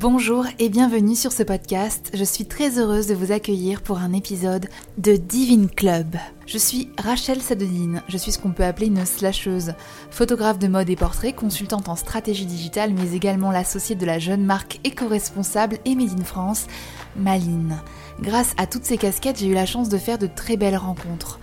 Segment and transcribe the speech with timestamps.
[0.00, 2.10] Bonjour et bienvenue sur ce podcast.
[2.14, 6.16] Je suis très heureuse de vous accueillir pour un épisode de Divine Club.
[6.46, 9.74] Je suis Rachel Sadodine, je suis ce qu'on peut appeler une slasheuse,
[10.10, 14.42] photographe de mode et portrait, consultante en stratégie digitale, mais également l'associée de la jeune
[14.42, 16.66] marque éco-responsable et in France,
[17.14, 17.76] Maline.
[18.22, 21.38] Grâce à toutes ces casquettes, j'ai eu la chance de faire de très belles rencontres.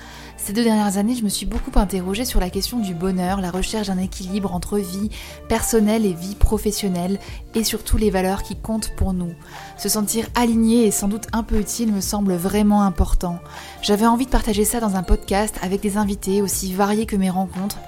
[0.48, 3.52] Ces deux dernières années, je me suis beaucoup interrogée sur la question du bonheur, la
[3.52, 5.10] recherche d'un équilibre entre vie
[5.50, 7.20] personnelle et vie professionnelle,
[7.54, 9.34] et surtout les valeurs qui comptent pour nous.
[9.78, 13.40] Se sentir aligné et sans doute un peu utile me semble vraiment important.
[13.82, 17.30] J'avais envie de partager ça dans un podcast avec des invités aussi variés que mes
[17.30, 17.80] rencontres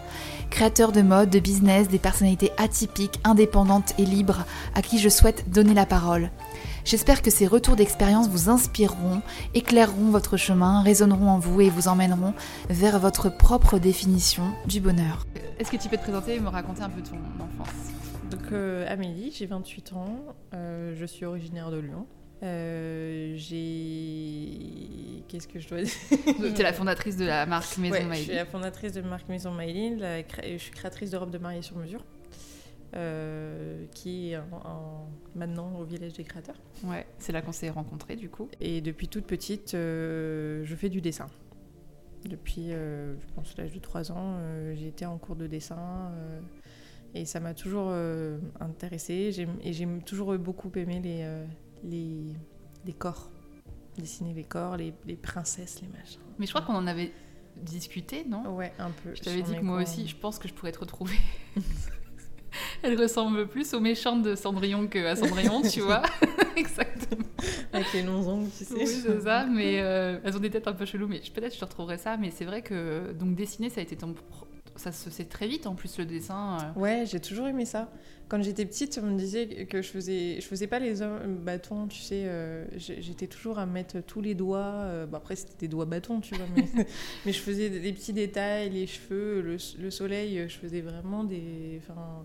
[0.49, 5.49] créateurs de mode, de business, des personnalités atypiques, indépendantes et libres à qui je souhaite
[5.49, 6.30] donner la parole.
[6.86, 9.22] J'espère que ces retours d'expérience vous inspireront,
[9.54, 12.34] éclaireront votre chemin, résonneront en vous et vous emmèneront
[12.70, 15.26] vers votre propre définition du bonheur.
[15.60, 17.76] Est-ce que tu peux te présenter et me raconter un peu ton enfance?
[18.32, 20.20] Donc euh, Amélie, j'ai 28 ans,
[20.54, 22.05] euh, je suis originaire de Lyon.
[22.42, 24.54] Euh, j'ai.
[25.27, 25.93] Qu'est-ce que je dois dire?
[26.55, 28.16] Tu es la fondatrice de la marque Maison ouais, Maïline.
[28.16, 29.99] Je suis la fondatrice de la marque Maison Maïline.
[29.99, 30.21] La...
[30.21, 32.04] Je suis créatrice de robes de mariée sur mesure.
[32.95, 36.55] Euh, qui est en, en- maintenant au village des créateurs.
[36.84, 38.49] Ouais, c'est là qu'on s'est rencontrés du coup.
[38.62, 41.27] Et depuis toute petite, euh, je fais du dessin.
[42.26, 44.40] Depuis, euh, je pense, l'âge de 3 ans,
[44.73, 46.12] j'ai été en cours de dessin.
[47.13, 47.93] et ça m'a toujours
[48.59, 49.31] intéressée.
[49.63, 51.27] Et j'ai toujours beaucoup aimé les,
[51.84, 52.34] les,
[52.85, 53.29] les corps.
[53.99, 56.20] Dessiner les corps, les, les princesses, les machins.
[56.40, 57.12] Mais je crois qu'on en avait
[57.55, 58.55] discuté, non?
[58.55, 59.13] Ouais, un peu.
[59.13, 61.15] Je t'avais dit que moi aussi, je pense que je pourrais te retrouver.
[62.84, 66.02] Elle ressemble plus aux méchantes de Cendrillon que à Cendrillon, tu vois.
[66.56, 67.25] Exactement.
[67.74, 68.74] Avec les longs ongles, tu sais.
[68.75, 71.59] Oui, c'est ça, mais euh, elles ont des têtes un peu cheloues, mais peut-être je
[71.59, 74.14] te retrouverai ça, mais c'est vrai que donc dessiner, ça a été ton...
[74.75, 76.58] Ça se sait très vite en plus le dessin.
[76.75, 76.80] euh.
[76.80, 77.92] Ouais, j'ai toujours aimé ça.
[78.30, 80.94] Quand j'étais petite, on me disait que je faisais, je faisais pas les
[81.28, 82.24] bâtons, tu sais.
[82.28, 84.86] euh, j'étais toujours à mettre tous les doigts.
[85.09, 86.46] bon, après, c'était des doigts bâtons, tu vois.
[86.56, 86.86] Mais,
[87.25, 90.46] mais je faisais des, des petits détails, les cheveux, le, le soleil.
[90.48, 92.24] Je faisais vraiment des, enfin,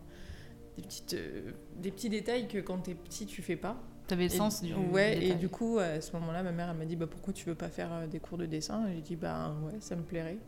[0.77, 3.77] des petites, euh, des petits détails que quand t'es petit, tu fais pas.
[4.07, 4.75] T'avais le sens du.
[4.75, 5.39] Ouais, du et détail.
[5.39, 7.69] du coup, à ce moment-là, ma mère elle m'a dit bah, pourquoi tu veux pas
[7.69, 8.84] faire euh, des cours de dessin?
[8.95, 10.39] J'ai dit bah ouais, ça me plairait.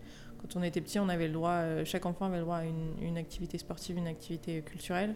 [0.43, 2.65] Quand on était petit, on avait le droit, euh, chaque enfant avait le droit à
[2.65, 5.15] une, une activité sportive, une activité culturelle.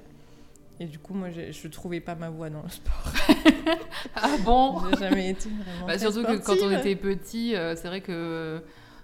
[0.82, 3.12] Et du coup, moi, je, je trouvais pas ma voie dans le sport.
[4.14, 4.78] Ah bon?
[4.90, 5.86] J'ai jamais été vraiment.
[5.86, 8.62] Bah, Surtout que quand on était petit, euh, c'est vrai que.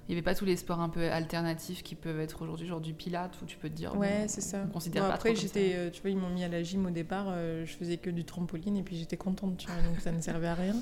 [0.09, 2.81] Il n'y avait pas tous les sports un peu alternatifs qui peuvent être aujourd'hui, genre
[2.81, 3.97] du pilate, où tu peux te dire.
[3.97, 4.63] Ouais, bon, c'est ça.
[4.65, 6.87] On considère Bon, pas après, j'étais, euh, tu vois, ils m'ont mis à la gym
[6.87, 7.27] au départ.
[7.29, 10.21] euh, je faisais que du trampoline et puis j'étais contente, tu vois, donc ça ne
[10.21, 10.77] servait à rien.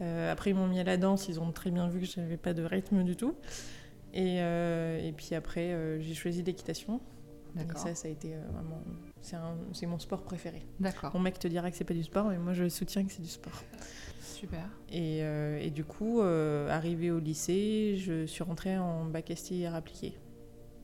[0.00, 1.28] Euh, après, ils m'ont mis à la danse.
[1.28, 3.34] Ils ont très bien vu que je n'avais pas de rythme du tout.
[4.12, 7.00] Et, euh, et puis après, euh, j'ai choisi l'équitation.
[7.56, 8.82] Et ça, ça a été vraiment.
[9.72, 10.64] C'est, mon sport préféré.
[10.78, 11.10] D'accord.
[11.14, 13.22] Mon mec te dira que c'est pas du sport, mais moi je soutiens que c'est
[13.22, 13.62] du sport.
[14.30, 14.64] Super.
[14.90, 19.66] Et, euh, et du coup, euh, arrivée au lycée, je suis rentrée en bac STI
[19.66, 20.14] art appliqué.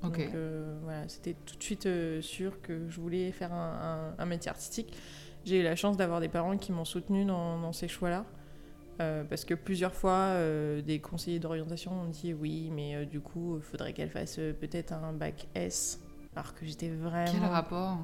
[0.03, 0.19] Ok.
[0.19, 4.23] Donc euh, voilà, c'était tout de suite euh, sûr que je voulais faire un, un-
[4.23, 4.97] un métier artistique.
[5.45, 8.25] J'ai eu la chance d'avoir des parents qui m'ont soutenue dans, dans ces choix-là.
[9.01, 10.33] Euh, parce que plusieurs fois,
[10.85, 15.13] des conseillers d'orientation ont dit oui, mais du coup, il faudrait qu'elle fasse peut-être un
[15.13, 16.01] bac S.
[16.35, 17.31] Alors que j'étais vraiment.
[17.31, 17.99] Quel rapport?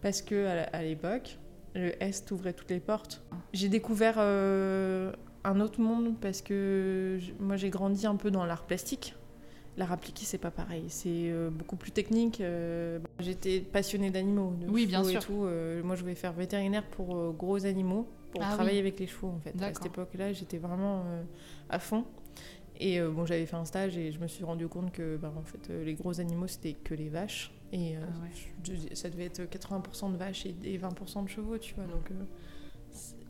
[0.00, 1.38] Parce que à l'époque,
[1.78, 3.22] le S t'ouvrait toutes les portes.
[3.52, 5.12] J'ai découvert euh,
[5.44, 9.14] un autre monde parce que moi j'ai grandi un peu dans l'art plastique.
[9.76, 12.40] L'art appliqué, c'est pas pareil, c'est euh, beaucoup plus technique.
[12.40, 15.20] euh, J'étais passionnée d'animaux, Oui, bien sûr.
[15.20, 15.46] et tout.
[15.86, 18.88] moi, je voulais faire vétérinaire pour gros animaux, pour Ah travailler oui.
[18.88, 19.54] avec les chevaux en fait.
[19.62, 21.04] À cette époque-là, j'étais vraiment
[21.70, 22.04] à fond.
[22.80, 25.42] Et bon, j'avais fait un stage et je me suis rendu compte que bah, en
[25.42, 27.52] fait, les gros animaux, c'était que les vaches.
[27.72, 28.30] Et euh, Ah ouais.
[28.90, 31.84] je- ça devait être 80% de vaches et, et 20% de chevaux, tu vois.
[31.84, 32.14] Donc, euh,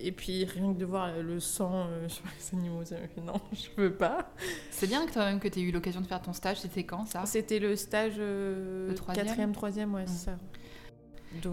[0.01, 3.21] et puis rien que de voir le sang euh, sur les animaux, ça me fait
[3.21, 4.31] non, je veux pas.
[4.71, 7.05] C'est bien que toi-même que tu aies eu l'occasion de faire ton stage, c'était quand
[7.07, 7.27] ça?
[7.27, 9.27] C'était le stage euh, Le troisième?
[9.27, 10.37] 4e, 3e, ouais, c'est ça.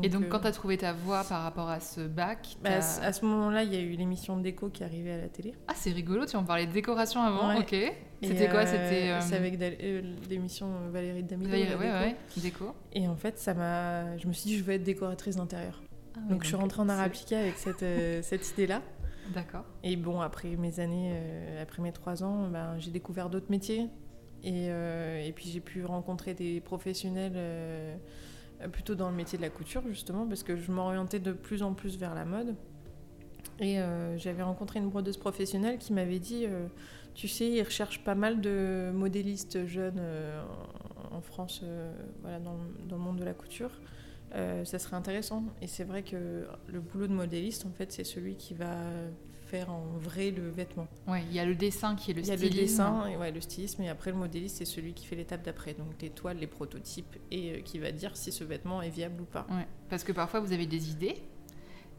[0.04, 2.78] Et donc euh, quand tu as trouvé ta voie par rapport à ce bac, bah,
[2.78, 5.54] à ce- moment-là, il y a eu l'émission déco qui arrivait à la télé.
[5.68, 7.60] Ah c'est rigolo, tu en parlais de décoration avant, Ouais.
[7.60, 7.94] ok.
[8.28, 11.50] C'était quoi euh, C'était euh, C'est avec euh, l'émission Valérie Damido.
[11.52, 11.96] Valérie- ouais, déco.
[12.06, 12.76] ouais, déco.
[12.94, 14.18] Et en fait, ça m'a.
[14.18, 15.82] Je me suis dit, je veux être décoratrice d'intérieur.
[16.16, 17.86] Ah donc, je suis rentrée en art appliqué avec cette,
[18.24, 18.82] cette idée-là.
[19.34, 19.66] D'accord.
[19.84, 21.14] Et bon, après mes années,
[21.62, 23.88] après mes trois ans, ben, j'ai découvert d'autres métiers.
[24.44, 27.34] Et, et puis j'ai pu rencontrer des professionnels
[28.72, 31.74] plutôt dans le métier de la couture, justement, parce que je m'orientais de plus en
[31.74, 32.56] plus vers la mode.
[33.60, 36.68] Et euh, j'avais rencontré une brodeuse professionnelle qui m'avait dit, euh,
[37.16, 40.44] tu sais, ils recherchent pas mal de modélistes jeunes euh,
[41.12, 41.92] en France, euh,
[42.22, 43.72] voilà, dans, le- dans le monde de la couture.
[44.36, 45.44] euh, ça serait intéressant.
[45.62, 48.76] Et c'est vrai que le boulot de modéliste, en fait, c'est celui qui va
[49.46, 50.88] faire en vrai le vêtement.
[51.08, 52.56] Ouais, il y a le dessin qui est le Il y a stylisme.
[52.58, 55.44] le dessin, et ouais, le stylisme, et après le modéliste, c'est celui qui fait l'étape
[55.44, 55.74] d'après.
[55.76, 59.22] Donc les toiles, les prototypes, et euh, qui va dire si ce vêtement est viable
[59.22, 59.46] ou pas.
[59.52, 61.16] Ouais, parce que parfois vous avez des idées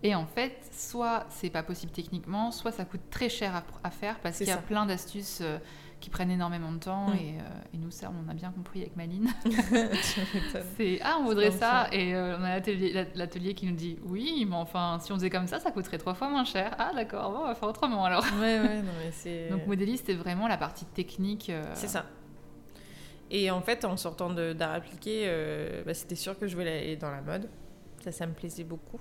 [0.03, 3.91] et en fait, soit c'est pas possible techniquement, soit ça coûte très cher à, à
[3.91, 4.63] faire parce qu'il y a ça.
[4.63, 5.59] plein d'astuces euh,
[6.01, 7.15] qui prennent énormément de temps Mm.
[7.15, 9.29] et, euh, et nous ça on a bien compris avec Maline.
[10.77, 13.99] C'est ah on voudrait ça et euh, on a l'atelier la- l'atelier qui nous dit
[14.05, 16.75] oui mais enfin si on faisait comme ça ça coûterait trois fois moins cher.
[16.79, 18.25] Ah d'accord bon, on va faire autrement alors.
[18.41, 19.49] ouais, ouais, non, mais c'est.
[19.51, 21.51] Donc modéliste c'est vraiment la partie technique.
[21.75, 22.05] C'est ça.
[23.31, 25.29] Et en fait, en sortant d'art appliqué,
[25.85, 27.49] bah, c'était sûr que je voulais aller dans la mode.
[28.05, 29.01] Ça, ça me plaisait beaucoup.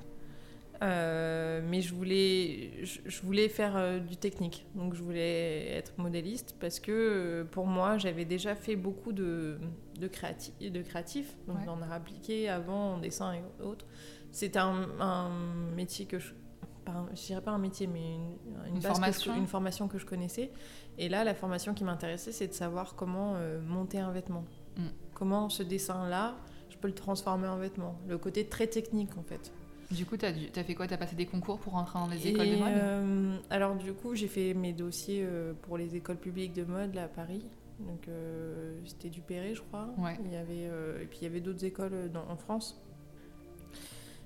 [0.81, 4.65] Euh, mais je voulais, je, je voulais faire euh, du technique.
[4.75, 9.57] Donc, je voulais être modéliste parce que euh, pour moi, j'avais déjà fait beaucoup de,
[9.99, 11.67] de, créati- de créatif, donc Ouais.
[11.69, 13.85] en art appliqué, avant, en dessin et autres.
[14.31, 15.29] C'était un, un
[15.75, 16.33] métier que je.
[16.83, 18.15] pas un- je dirais pas un métier, mais
[18.67, 19.35] une, je- formation.
[19.35, 20.51] une formation que je connaissais.
[20.97, 23.35] Et là, la formation qui m'intéressait, c'est de savoir comment
[23.65, 24.43] monter un vêtement.
[24.77, 24.87] Mm.
[25.13, 26.35] Comment ce dessin-là,
[26.69, 27.97] je peux le transformer en vêtement.
[28.07, 29.53] Le côté très technique, en fait.
[29.91, 30.87] Du coup t'as dû- t'as fait quoi?
[30.87, 32.71] T'as passé des concours pour rentrer dans les écoles Et, de mode?
[32.73, 36.93] euh, alors, du coup, j'ai fait mes dossiers euh, pour les écoles publiques de mode,
[36.95, 37.45] là, à Paris.
[37.79, 39.89] Donc, euh, c'était du Perret, je crois.
[39.97, 40.17] Ouais.
[40.25, 40.63] Il y avait,
[41.01, 42.81] et puis, il y avait d'autres écoles dans- en France.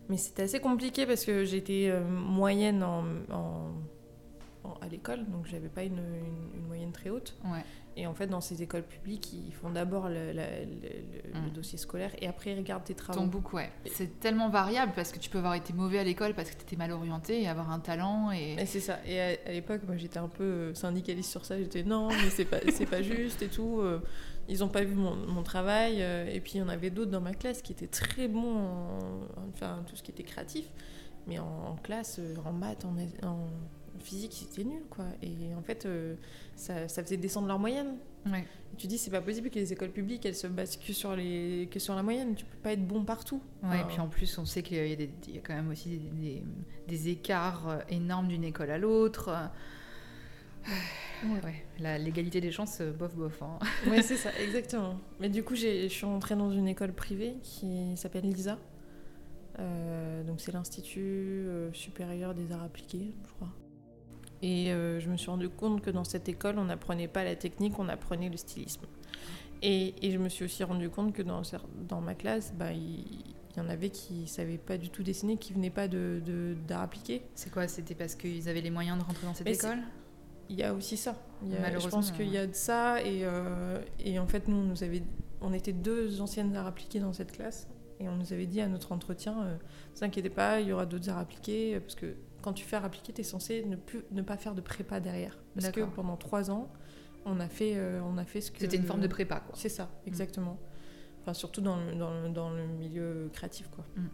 [0.08, 3.72] Mais c'était assez compliqué parce que j'étais moyenne en, en-
[4.64, 7.36] en- à l'école, donc j'avais pas une, une- une moyenne très haute.
[7.44, 7.64] Ouais.
[8.02, 10.32] Et en fait, dans ces écoles publiques, ils font d'abord le,
[11.34, 11.50] Mm.
[11.54, 13.20] dossier scolaire et après ils regardent tes travaux.
[13.20, 13.70] Ton book, ouais.
[13.92, 16.62] C'est tellement variable parce que tu peux avoir été mauvais à l'école parce que tu
[16.64, 18.32] étais mal orienté et avoir un talent.
[18.32, 18.54] Et...
[18.54, 19.00] Et c'est ça.
[19.06, 21.58] Et à, à l'époque, moi, j'étais un peu euh, syndicaliste sur ça.
[21.58, 23.80] J'étais non, mais c'est pas, c'est pas juste et tout.
[23.82, 24.00] euh,
[24.48, 25.98] Ils ont pas vu mon, mon travail.
[26.02, 28.58] euh, Et puis il y en avait d'autres dans ma classe qui étaient très bons,
[28.58, 29.00] en,
[29.54, 30.66] enfin tout ce qui était créatif,
[31.28, 32.96] mais en, en classe, en maths, en,
[33.28, 33.48] en
[34.00, 35.06] physique, c'était nul, quoi.
[35.22, 36.16] Et en fait, euh,
[36.56, 37.96] ça, ça faisait descendre leur moyenne.
[38.26, 38.46] Ouais.
[38.74, 41.16] Et tu dis, c'est pas possible que les écoles publiques, elles se basent que sur,
[41.16, 42.36] les, que sur la moyenne.
[42.36, 43.42] Tu peux pas être bon partout.
[43.64, 44.86] Ouais, et puis en plus, on sait qu'il y, a
[45.36, 46.44] y quand même aussi des, des-
[46.88, 49.30] des écarts euh, énormes d'une école à l'autre.
[51.26, 51.66] Ouais, ouais.
[51.80, 53.42] La- L'égalité des chances, euh, bof, bof.
[53.42, 53.58] hein.
[53.88, 55.00] Ouais, c'est ça, exactement.
[55.20, 58.58] Mais du coup, j'ai- je suis rentrée dans une école privée qui s'appelle l'ISA.
[59.60, 63.50] Euh, donc, c'est l'Institut supérieur des arts appliqués, je crois.
[64.42, 67.36] Et euh, je me suis rendu compte que dans cette école, on n'apprenait pas la
[67.36, 68.86] technique, on apprenait le stylisme.
[69.62, 71.42] Et, et je me suis aussi rendu compte que dans,
[71.88, 72.80] dans ma classe, bah, il,
[73.52, 76.22] il y en avait qui ne savaient pas du tout dessiner, qui venaient pas de-
[76.26, 77.24] de- d'art appliqué.
[77.36, 77.68] C'est quoi?
[77.68, 79.80] C'était parce qu'ils avaient les moyens de rentrer dans cette Mais école?
[80.50, 81.16] Il y a aussi ça.
[81.44, 83.02] Il y a- je Malheureusement, pense qu'il y a de ça.
[83.04, 85.04] Et, euh, et en fait, nous, on, nous avait,
[85.42, 87.68] on était deux anciennes arts appliqués dans cette classe.
[88.00, 90.72] Et on nous avait dit à notre entretien, euh, ne vous inquiétez pas, il y
[90.72, 91.76] aura d'autres arts appliqués.
[91.76, 94.38] euh, Parce que quand tu fais art appliqué, tu es censé ne, plus, ne pas
[94.38, 95.38] faire de prépa derrière.
[95.54, 96.72] Parce que pendant trois ans,
[97.26, 98.60] on a fait, euh, on a fait ce que...
[98.60, 99.54] C'était une forme de prépa, quoi.
[99.56, 100.58] C'est ça, exactement.
[101.22, 103.86] Enfin, surtout dans le, dans le- dans le milieu créatif, quoi.
[103.96, 104.08] Mm.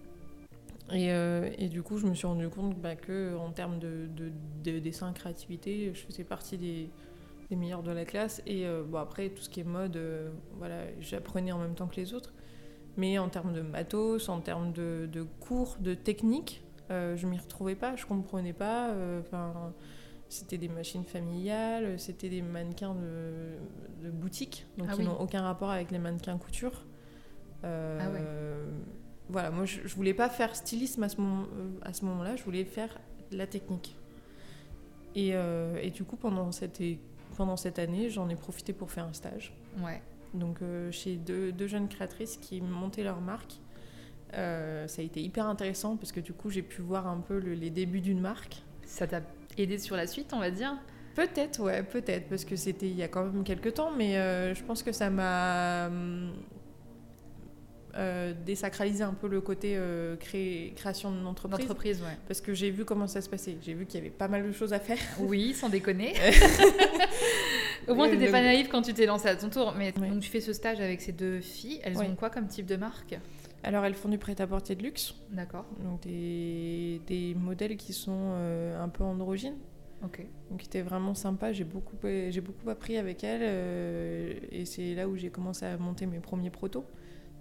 [0.95, 4.07] Et, euh, et du coup, je me suis rendu compte bah, que en termes de,
[4.15, 4.31] de,
[4.63, 6.89] de dessin, créativité, je faisais partie des,
[7.49, 8.41] des meilleurs de la classe.
[8.45, 9.99] Et euh, bon, après, tout ce qui est mode,
[10.57, 12.33] voilà, j'apprenais en même temps que les autres.
[12.97, 17.37] Mais en termes de matos, en termes de, de cours, de technique, euh, je m'y
[17.37, 18.89] retrouvais pas, je comprenais pas.
[18.89, 19.21] euh,
[20.27, 23.57] c'était des machines familiales, c'était des mannequins de,
[24.03, 25.05] de boutique, donc Ah qui oui.
[25.05, 26.85] n'ont aucun rapport avec les mannequins couture.
[27.63, 28.23] Euh, Ah ouais.
[29.29, 32.35] Voilà, moi je, je voulais pas faire stylisme à ce moment, euh, à ce moment-là,
[32.35, 32.99] je voulais faire
[33.31, 33.95] la technique.
[35.15, 36.99] Et, euh, et du coup, pendant cette, é-
[37.37, 39.53] pendant cette année, j'en ai profité pour faire un stage.
[39.83, 40.01] Ouais.
[40.33, 43.53] Donc euh, chez deux, deux jeunes créatrices qui montaient leur marque.
[44.33, 47.39] Euh, ça a été hyper intéressant parce que du coup j'ai pu voir un peu
[47.39, 48.57] le- les débuts d'une marque.
[48.85, 49.21] Ça t'a
[49.57, 50.75] aidé sur la suite, on va dire?
[51.15, 54.53] Peut-être, ouais, peut-être, parce que c'était il y a quand même quelques temps, mais euh,
[54.53, 55.89] je pense que ça m'a
[57.97, 59.79] euh, désacralisé un peu le côté
[60.19, 62.01] cré- création d'une entreprise.
[62.01, 62.17] Ouais.
[62.27, 63.55] Parce que j'ai vu comment ça se passait.
[63.61, 64.97] J'ai vu qu'il y avait pas mal de choses à faire.
[65.19, 66.13] Oui, sans déconner.
[67.87, 69.73] Au moins, t'étais pas naïve quand tu t'es lancée à ton tour.
[69.77, 70.09] Mais Ouais.
[70.09, 71.79] donc, tu fais ce stage avec ces deux filles.
[71.83, 72.07] Elles Ouais.
[72.07, 73.17] ont quoi comme type de marque?
[73.67, 75.65] Alors elles font du prêt-à-porter de luxe, D'accord.
[75.83, 79.57] donc des, des modèles qui sont euh, un peu androgynes.
[80.03, 80.23] Ok.
[80.51, 85.07] Donc c'était vraiment sympa, j'ai beaucoup, j'ai beaucoup appris avec elle euh, et c'est là
[85.07, 86.85] où j'ai commencé à monter mes premiers protos.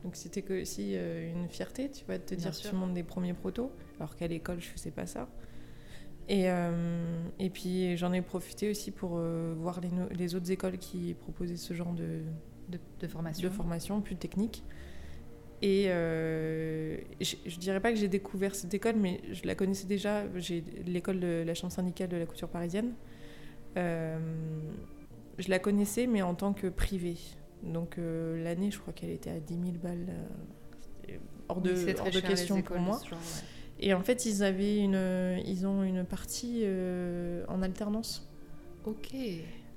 [0.02, 2.71] Donc c'était aussi euh, une fierté, tu vas te Bien dire sûr.
[2.71, 5.28] tu montes des premiers protos, alors qu'à l'école je faisais pas ça.
[6.31, 6.47] Et,
[7.38, 9.19] et puis j'en ai profité aussi pour
[9.59, 12.23] voir les, les autres écoles qui proposaient ce genre de,
[12.71, 13.47] De, de formation.
[13.47, 14.64] de formation plus technique.
[15.66, 19.87] Et euh, je, je dirais pas que j'ai découvert cette école, mais je la connaissais
[19.87, 20.25] déjà.
[20.37, 22.92] J'ai l'école de la chambre syndicale de la couture parisienne.
[23.78, 24.18] Euh,
[25.38, 27.16] je la connaissais, mais en tant que privée.
[27.62, 30.12] Donc euh, l'année, je crois qu'elle était à 10 000 balles.
[31.49, 32.99] hors de, Oui, hors de question écoles pour moi.
[33.02, 33.87] ce genre, ouais.
[33.87, 36.62] Et en fait, ils avaient une, ils ont une partie
[37.49, 38.30] en alternance.
[38.85, 39.14] Ok,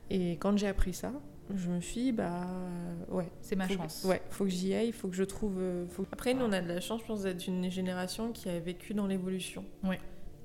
[0.10, 1.13] Et quand j'ai appris ça,
[1.56, 2.46] je me suis dit, bah
[3.10, 3.27] ouais.
[3.42, 4.04] c'est ma faut que- chance.
[4.06, 5.58] ouais, faut que j'y aille, faut que je trouve.
[5.60, 8.50] euh, faut- Après, nous, on a de la chance, je pense, d'être une génération qui
[8.50, 9.63] a vécu dans l'évolution.
[9.84, 10.00] Ouais.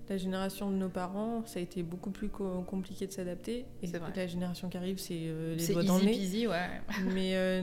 [0.08, 3.64] La génération de nos parents, ça a été beaucoup plus co- compliqué de s'adapter.
[3.82, 6.10] Et la génération qui arrive, c'est euh, les doigts dans le nez.
[6.12, 6.68] peasy, ouais.
[7.14, 7.62] Mais euh,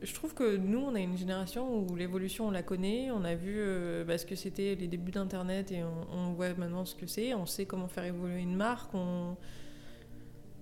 [0.00, 3.10] je trouve que nous, on a une génération où l'évolution, on la connaît.
[3.10, 6.54] On a vu euh, bah, ce que c'était les débuts d'Internet et on, on voit
[6.54, 7.34] maintenant ce que c'est.
[7.34, 8.94] On sait comment faire évoluer une marque.
[8.94, 9.36] On,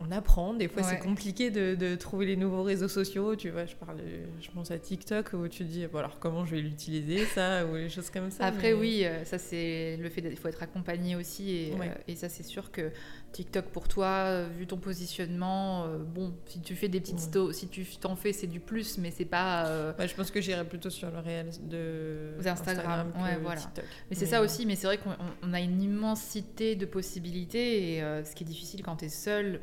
[0.02, 0.54] on apprend.
[0.54, 0.88] Des fois, Ouais.
[0.88, 3.36] c'est compliqué de, de trouver les nouveaux réseaux sociaux.
[3.36, 3.98] Tu vois, je, parle,
[4.40, 7.66] je pense à TikTok où tu te dis, bon, alors comment je vais l'utiliser, ça,
[7.66, 8.44] ou les choses comme ça.
[8.46, 11.50] Après, mais- oui, euh, ça c'est le fait d'être- il faut être accompagné aussi.
[11.50, 11.88] Et, Ouais.
[11.88, 12.90] euh, et ça, c'est sûr que
[13.32, 17.20] TikTok pour toi, euh, vu ton positionnement, euh, bon, si tu fais des petites Ouais.
[17.26, 19.66] sto- si tu t'en fais, c'est du plus, mais c'est pas.
[19.68, 23.60] euh, je pense que j'irai plutôt sur le réel de Instagram, que voilà.
[23.60, 23.84] TikTok.
[24.10, 27.96] Mais c'est ça aussi, mais c'est vrai qu'on on- on a une immensité de possibilités
[27.96, 29.60] et ce qui est difficile quand tu es seul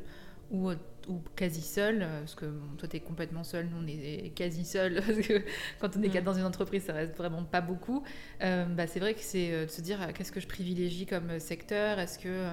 [0.52, 0.72] ou,
[1.08, 4.32] ou quasi seul, euh, parce que bon, toi tu es complètement seul, nous on est
[4.36, 5.42] quasi seul, parce que
[5.80, 6.12] quand on est Mm.
[6.12, 8.04] quatre dans une entreprise ça reste vraiment pas beaucoup.
[8.44, 11.06] Euh, bah, c'est vrai que c'est euh, de se dire euh, qu'est-ce que je privilégie
[11.06, 12.52] comme euh, secteur, est-ce que,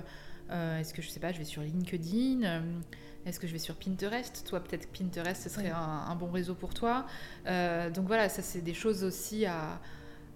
[0.51, 2.43] euh, est-ce que je sais pas, je vais sur LinkedIn?
[2.45, 2.61] Euh,
[3.27, 4.45] est-ce que je vais sur Pinterest?
[4.47, 7.07] Toi, peut-être que Pinterest, ce serait un, un bon réseau pour toi.
[7.47, 9.81] Euh, donc voilà, ça, c'est des choses aussi à,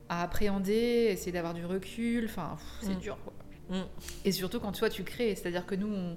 [0.09, 2.25] à appréhender, essayer d'avoir du recul.
[2.25, 3.01] Enfin, c'est Mm.
[3.01, 3.19] dur.
[3.23, 3.35] quoi.
[3.79, 3.85] Mm.
[4.25, 5.35] Et surtout quand toi, tu crées.
[5.35, 6.17] C'est-à-dire que nous, on,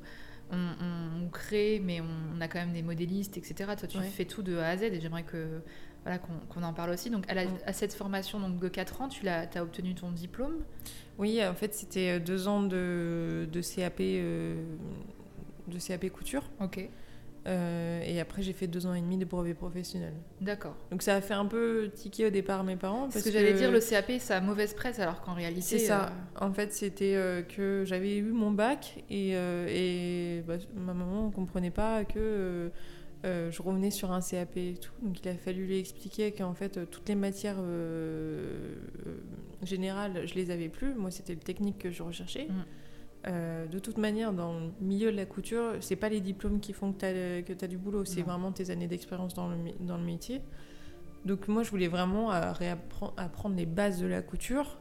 [0.51, 2.05] on- on- on crée, mais on,
[2.37, 3.71] on a quand même des modélistes, etc.
[3.77, 4.03] Toi, tu Ouais.
[4.03, 5.61] fais tout de A à Z et j'aimerais que
[6.03, 7.09] voilà, qu'on en parle aussi.
[7.09, 10.63] Donc, à, la- à cette formation donc, de 4 ans, tu as obtenu ton diplôme?
[11.19, 14.55] Oui, en fait, c'était euh, deux ans de, de CAP, euh,
[15.67, 16.43] de CAP couture.
[16.59, 16.89] Ok.
[17.47, 20.13] Euh, et après, j'ai fait deux ans et demi de brevet professionnel.
[20.41, 20.75] D'accord.
[20.91, 23.03] Donc, ça a fait un peu tiquer au départ mes parents.
[23.03, 25.61] Parce Parce que j'allais dire, le CAP, ça a mauvaise presse, alors qu'en réalité.
[25.61, 26.05] C'est ça.
[26.39, 31.27] euh, En fait, c'était euh, que j'avais eu mon bac et, et bah, ma maman
[31.27, 32.69] ne comprenait pas que
[33.23, 34.91] je revenais sur un CAP et tout.
[35.01, 37.57] Donc, il a fallu lui expliquer qu'en fait, toutes les matières
[39.63, 40.93] générales, je les avais plus.
[40.93, 42.47] Moi, c'était le technique que je recherchais.
[42.49, 42.65] Mm.
[43.27, 46.73] Euh, de toute manière, dans le milieu de la couture, c'est pas les diplômes qui
[46.73, 50.03] font que tu as, du boulot, c'est vraiment tes années d'expérience dans le, dans le
[50.03, 50.41] métier.
[51.25, 52.51] Donc moi, je voulais vraiment euh,
[53.17, 54.79] apprendre les bases de la couture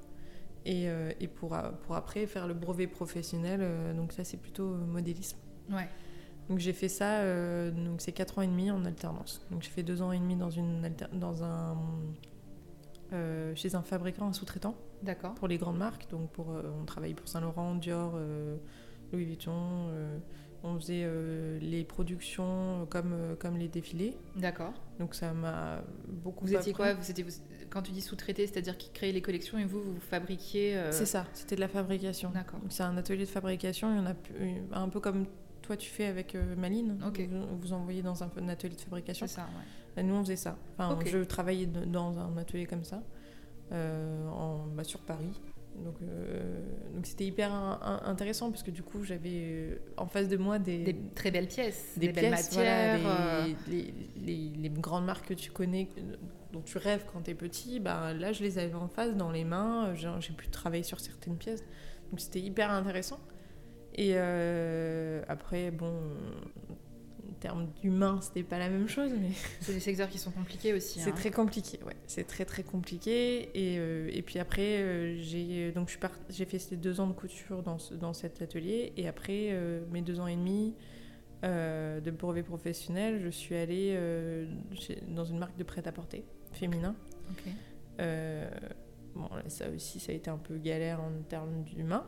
[0.64, 3.60] et, euh, et pour, pour après faire le brevet professionnel.
[3.62, 5.38] euh, donc ça, c'est plutôt euh, modélisme.
[5.70, 5.88] Ouais.
[6.48, 9.46] Donc j'ai fait ça, euh, donc c'est 4 ans et demi en alternance.
[9.50, 10.82] Donc j'ai fait 2 ans et demi dans, une
[11.12, 11.76] dans un,
[13.12, 15.34] euh, chez un fabricant, un sous-traitant D'accord.
[15.34, 16.08] pour les grandes marques.
[16.10, 18.56] Donc pour, euh, on travaille pour Saint-Laurent, Dior, euh,
[19.12, 19.52] Louis Vuitton.
[20.62, 21.08] on faisait
[21.60, 24.14] les productions comme, comme les défilés.
[24.36, 24.74] D'accord.
[24.98, 26.92] Donc ça m'a beaucoup Vous étiez quoi?
[26.94, 27.30] Vous étiez, vous-
[27.70, 30.78] Quand tu dis sous-traité, c'est-à-dire qu'ils créaient les collections et vous, vous fabriquiez.
[30.90, 32.30] C'est ça, c'était de la fabrication.
[32.30, 32.60] D'accord.
[32.68, 33.90] C'est un atelier de fabrication.
[33.92, 35.26] Il y en a un peu comme
[35.62, 37.02] toi tu fais avec Maline.
[37.06, 37.20] Ok.
[37.30, 39.26] Vous, vous envoyez dans un, un atelier de fabrication.
[39.26, 39.64] C'est ça, ouais.
[39.96, 40.56] Et nous on faisait ça.
[40.78, 43.02] Enfin, je travaillais dans un atelier comme ça,
[43.72, 45.40] euh, en, bah, sur Paris.
[45.84, 46.60] Donc euh,
[46.94, 50.36] donc c'était hyper un- un- intéressant parce que du coup j'avais euh, en face de
[50.36, 53.00] moi des, Des très belles pièces, des des, belles pièces, matières.
[53.06, 53.94] euh, les, les-
[54.26, 55.88] les- les grandes marques que tu connais,
[56.52, 59.30] dont tu rêves quand tu es petit, bah, là je les avais en face, dans
[59.30, 61.62] les mains, j'ai pu travailler sur certaines pièces.
[62.10, 63.20] Donc c'était hyper intéressant.
[63.94, 65.92] Et euh, après, bon,
[67.40, 69.30] termes d'humain, c'était pas la même chose, mais
[69.60, 71.00] C'est des secteurs qui sont compliqués aussi.
[71.00, 71.14] c'est hein.
[71.14, 71.96] très compliqué, ouais.
[72.06, 73.50] C'est très très compliqué.
[73.54, 77.12] Et, euh, et puis après, euh, j'ai donc part- j'ai fait ces deux ans de
[77.14, 78.92] couture dans, ce- dans cet atelier.
[78.96, 80.74] Et après euh, mes deux ans et demi
[81.44, 86.94] euh, de brevet professionnel, je suis allée euh, chez- dans une marque de prêt-à-porter féminin.
[87.30, 87.52] Ok.
[88.00, 88.48] Euh,
[89.14, 92.06] bon, là, ça aussi, ça a été un peu galère en termes d'humain.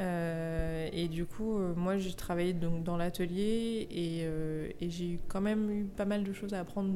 [0.00, 5.12] Euh, et du coup, euh, moi, j'ai travaillé donc dans l'atelier et, euh, et j'ai
[5.12, 6.94] eu quand même eu pas mal de choses à apprendre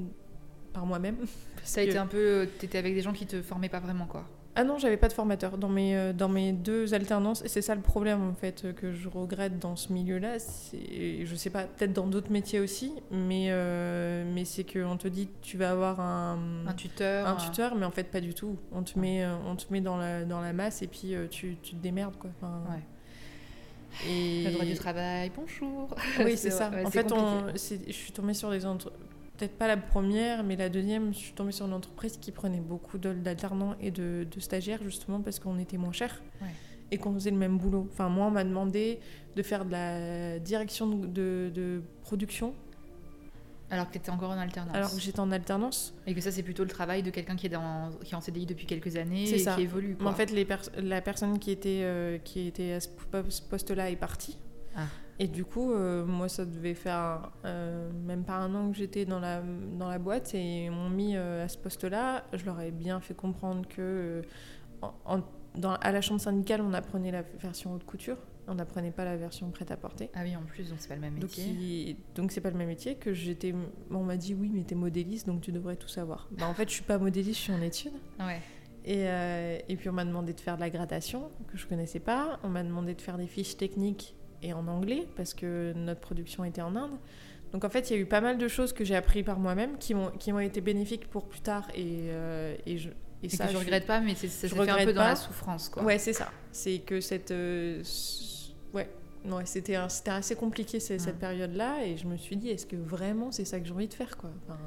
[0.73, 1.17] par moi-même.
[1.63, 2.49] Ça a été un peu.
[2.59, 4.25] T'étais avec des gens qui te formaient pas vraiment, quoi.
[4.61, 7.45] Ah non, j'avais pas de formateur dans mes, euh, dans mes deux alternances.
[7.45, 10.39] Et c'est ça le problème, en fait, que je regrette dans ce milieu-là.
[10.73, 15.29] Je sais pas, peut-être dans d'autres métiers aussi, mais, euh, mais c'est qu'on te dit
[15.43, 17.29] tu vas avoir un, Un tuteur.
[17.29, 18.57] un euh, tuteur, mais en fait pas du tout.
[18.73, 21.77] On te met, on te met dans, la, dans la masse et puis tu, tu
[21.77, 22.31] te démerdes, quoi.
[22.37, 22.83] Enfin, Ouais.
[24.11, 24.43] Et...
[24.45, 25.95] Le droit du travail, bonjour.
[26.19, 26.69] Oui, c'est ça.
[26.71, 28.93] ouais, en fait, on, je suis tombée sur des entre...
[29.39, 32.61] peut-être pas la première, mais la deuxième, je suis tombée sur une entreprise qui prenait
[32.61, 36.49] beaucoup d'alternants et de, de stagiaires, justement parce qu'on était moins cher Ouais.
[36.91, 37.89] et qu'on faisait le même boulot.
[37.93, 38.99] Enfin, moi, on m'a demandé
[39.37, 42.53] de faire de la direction de, de- de production
[43.71, 44.75] Alors que tu étais encore en alternance.
[44.75, 45.95] alors que j'étais en alternance.
[46.07, 48.21] Et que ça, c'est plutôt le travail de quelqu'un qui, est dans- qui est en
[48.21, 49.55] CDI depuis quelques années et ça.
[49.55, 49.97] qui évolue.
[50.01, 52.89] Mais en fait, les pers- la personne qui était, euh, qui était à ce
[53.49, 54.37] poste-là est partie.
[54.75, 54.87] Ah.
[55.21, 59.05] Et du coup, euh, moi, ça devait faire euh, même pas un an que j'étais
[59.05, 59.43] dans la,
[59.77, 62.25] dans la boîte et ils m'ont mis euh, à ce poste-là.
[62.33, 64.23] Je leur ai bien fait comprendre que
[64.83, 65.23] en- en-
[65.57, 68.17] dans, à la chambre syndicale, on apprenait la version haute couture.
[68.47, 70.09] On n'apprenait pas la version prêt-à-porter.
[70.15, 71.45] Ah oui, en plus, donc c'est pas le même Donc, métier.
[71.47, 73.53] il- donc c'est pas le même métier que j'étais.
[73.91, 76.29] On m'a dit oui, mais t'es modéliste, donc tu devrais tout savoir.
[76.31, 77.93] Bah, en fait, je suis pas modéliste, je suis en études.
[78.21, 78.41] Ouais.
[78.85, 79.05] Et,
[79.71, 82.39] et puis on m'a demandé de faire de la gradation que je connaissais pas.
[82.45, 86.45] On m'a demandé de faire des fiches techniques et en anglais parce que notre production
[86.45, 86.93] était en Inde.
[87.53, 89.39] Donc en fait, il y a eu pas mal de choses que j'ai appris par
[89.39, 92.91] moi-même qui m'ont été bénéfiques pour plus tard et, euh, et je
[93.23, 94.93] et, Et ça que je je- regrette pas, mais c'est- ça je fait un peu
[94.93, 95.09] dans pas.
[95.09, 95.69] la souffrance.
[95.69, 95.83] Quoi.
[95.83, 96.31] Ouais, c'est ça.
[96.53, 97.83] C'est que cette euh,
[98.75, 98.89] ouais
[99.25, 101.19] Ouais, c'était assez compliqué cette Mm.
[101.19, 103.95] période-là et je me suis dit est-ce que vraiment c'est ça que j'ai envie de
[103.95, 104.31] faire quoi?
[104.47, 104.59] Enfin,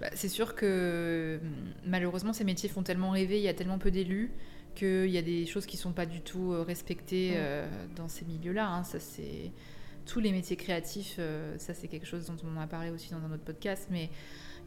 [0.00, 1.50] Bah, c'est sûr que hum,
[1.86, 4.32] malheureusement ces métiers font tellement rêver, il y a tellement peu d'élus
[4.74, 7.66] qu'il y a des choses qui sont pas du tout euh, respectées euh,
[7.96, 8.68] dans ces milieux-là.
[8.68, 8.84] hein.
[8.84, 9.52] Ça c'est
[10.06, 13.18] tous les métiers créatifs, euh, ça c'est quelque chose dont on a parlé aussi dans
[13.24, 14.10] un autre podcast, mais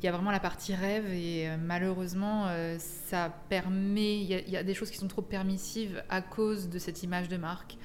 [0.01, 2.47] il y a vraiment la partie rêve et euh, malheureusement
[2.79, 6.21] ça permet, il y, a- il y a des choses qui sont trop permissives à
[6.21, 7.77] cause de cette image de marque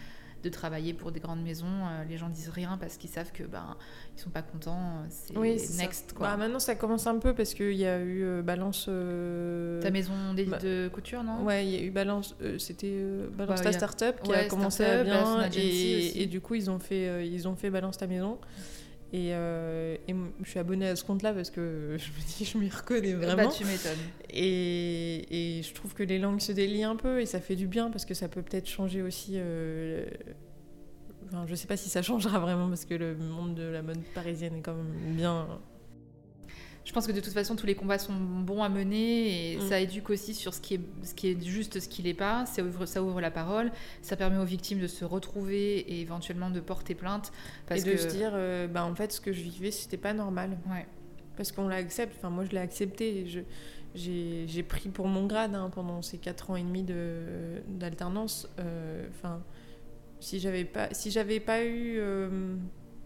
[0.42, 3.44] de travailler pour des grandes maisons, euh, les gens disent rien parce qu'ils savent que
[3.44, 3.76] ben
[4.16, 5.82] ils sont pas contents, euh, c'est oui, ça.
[5.82, 6.28] next quoi.
[6.28, 9.90] Bah, maintenant ça commence un peu parce qu'il y a eu euh, Balance euh, Ta
[9.90, 11.44] maison d'élite bah, de couture, non?
[11.44, 14.30] Ouais, il y a eu Balance, euh, c'était euh, Balance Bah, ta a- startup qui
[14.30, 17.70] ouais, a commencé à bien et, et du coup ils ont fait ils ont fait
[17.70, 18.38] Balance ta maison
[19.12, 22.58] et, euh, et je suis abonnée à ce compte-là parce que je me dis je
[22.58, 23.92] m'y reconnais Bah, vraiment tu m'étonnes.
[24.30, 27.66] et, et je trouve que les langues se délient un peu et ça fait du
[27.66, 29.32] bien parce que ça peut peut-être changer aussi.
[29.34, 30.06] euh,
[31.28, 34.02] Enfin, je sais pas si ça changera vraiment parce que le monde de la mode
[34.14, 35.46] parisienne est quand même bien.
[36.84, 39.60] Je pense que de toute façon, tous les combats sont bons à mener et Mm.
[39.68, 42.44] ça éduque aussi sur ce qui est, ce qui est juste, ce qui l'est pas.
[42.46, 43.70] Ça ouvre, ça ouvre la parole.
[44.02, 47.32] Ça permet aux victimes de se retrouver et éventuellement de porter plainte.
[47.66, 47.96] Parce et de que...
[47.98, 50.58] se dire, euh, bah en fait, ce que je vivais, c'était pas normal.
[50.68, 50.86] Ouais.
[51.36, 52.14] Parce qu'on l'accepte.
[52.18, 53.26] Enfin, moi, je l'ai accepté.
[53.26, 53.40] je-
[53.94, 58.48] J'ai pris pour mon grade hein, pendant ces 4 ans et demi de- d'alternance.
[58.58, 59.42] Euh, Enfin,
[60.18, 62.56] si j'avais pas, si j'avais pas eu euh,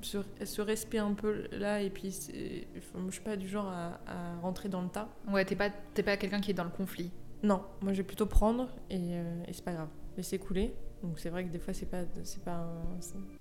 [0.03, 4.37] ce, ce respect un peu là, et puis je suis pas du genre à, à
[4.43, 5.09] rentrer dans le tas.
[5.29, 7.11] Ouais, t'es pas, pas quelqu'un qui est dans le conflit.
[7.43, 9.89] Non, moi, je vais plutôt prendre et, euh, et c'est pas grave.
[10.17, 10.75] Laisser couler.
[11.03, 12.67] Donc c'est vrai que des fois, c'est pas, c'est pas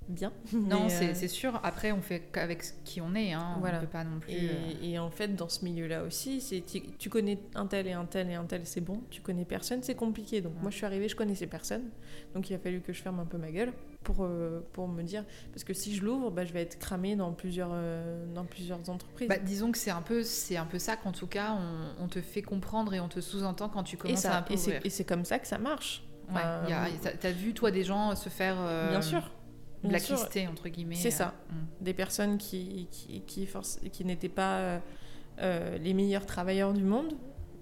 [0.09, 0.33] bien.
[0.53, 1.59] Non, c'est euh, c'est sûr.
[1.63, 3.31] Après, on fait qu'avec ce qui on est.
[3.31, 3.55] Hein.
[3.61, 3.77] Voilà.
[3.77, 4.33] On peut pas non plus.
[4.33, 7.87] Et, euh, et en fait, dans ce milieu-là aussi, c'est tu, tu connais un tel
[7.87, 9.01] et un tel et un tel, c'est bon.
[9.09, 10.41] Tu connais personne, c'est compliqué.
[10.41, 10.61] Donc Ouais.
[10.63, 11.83] moi, je suis arrivée, je connaissais personne.
[12.35, 13.71] Donc il a fallu que je ferme un peu ma gueule
[14.05, 17.17] pour, euh, pour me dire, parce que si je l'ouvre, bah, je vais être cramée
[17.17, 19.27] dans plusieurs, euh, dans plusieurs entreprises.
[19.27, 20.21] Bah, disons que c'est un peu,
[20.57, 21.57] un peu ça qu'en tout cas,
[21.99, 24.33] on, on te fait comprendre et on te sous-entend quand tu et commences à un
[24.37, 24.85] ça, peu et c'est- ouvrir.
[24.85, 26.03] et c'est comme ça que ça marche.
[26.33, 26.87] Ouais, a-
[27.19, 29.29] t'as- vu, toi, des gens se faire euh, Bien sûr.
[29.83, 30.95] Blacklister, entre guillemets.
[30.95, 31.33] C'est euh, ça.
[31.51, 31.83] mm.
[31.83, 33.47] Des personnes qui, qui, qui,
[33.91, 34.79] qui n'étaient pas euh,
[35.39, 37.13] euh, les meilleurs travailleurs du monde,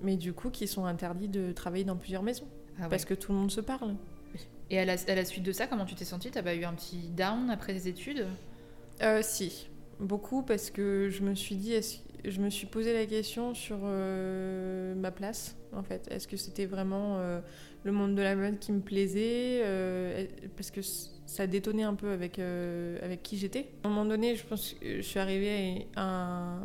[0.02, 2.48] mais du coup qui sont interdits de travailler dans plusieurs maisons.
[2.80, 2.90] Ah ouais.
[2.90, 3.96] Parce que tout le monde se parle.
[4.74, 6.32] Et à la, suite de ça, comment tu t'es sentie?
[6.32, 8.26] T'as pas eu un petit down après tes études?
[9.04, 11.76] Euh, si, beaucoup parce que je me suis dit,
[12.26, 16.08] je me suis posé la question sur euh, ma place en fait.
[16.10, 17.40] Est-ce que c'était vraiment euh,
[17.84, 19.62] le monde de la mode qui me plaisait?
[20.56, 23.68] Parce que ça détonnait un peu avec, avec qui j'étais.
[23.84, 26.58] À un moment donné, je pense que je suis arrivée à,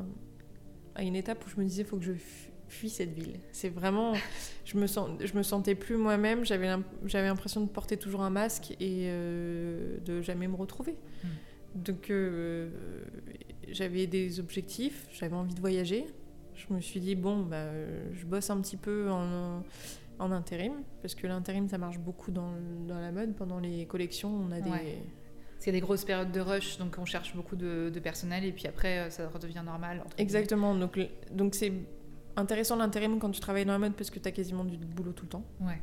[0.95, 2.15] à une étape où je me disais, il faut que je
[2.69, 3.41] fuis cette ville.
[3.53, 4.15] C'est vraiment,
[4.65, 6.45] je me, sens, je me sentais plus moi-même.
[6.45, 6.69] J'avais
[7.07, 10.97] j'avais l'impression de porter toujours un masque et euh, de jamais me retrouver.
[11.75, 12.71] Donc euh,
[13.69, 16.07] j'avais des objectifs, j'avais envie de voyager.
[16.55, 17.69] Je me suis dit, bon, bah,
[18.13, 19.63] je bosse un petit peu en,
[20.19, 22.51] en intérim, parce que l'intérim, ça marche beaucoup dans,
[22.89, 23.35] dans la mode.
[23.37, 24.71] Pendant les collections, on a des...
[24.71, 24.99] Ouais.
[25.53, 28.01] Parce qu'il y a des grosses périodes de rush, donc on cherche beaucoup de, de
[28.01, 30.05] personnel et puis après, euh, ça redevient normal.
[30.17, 31.01] Exactement, donc
[31.33, 31.73] donc c'est
[32.39, 35.13] intéressant l'intérim quand tu travailles dans la mode, parce que tu as quasiment du boulot
[35.13, 35.45] tout le temps.
[35.61, 35.81] Ouais.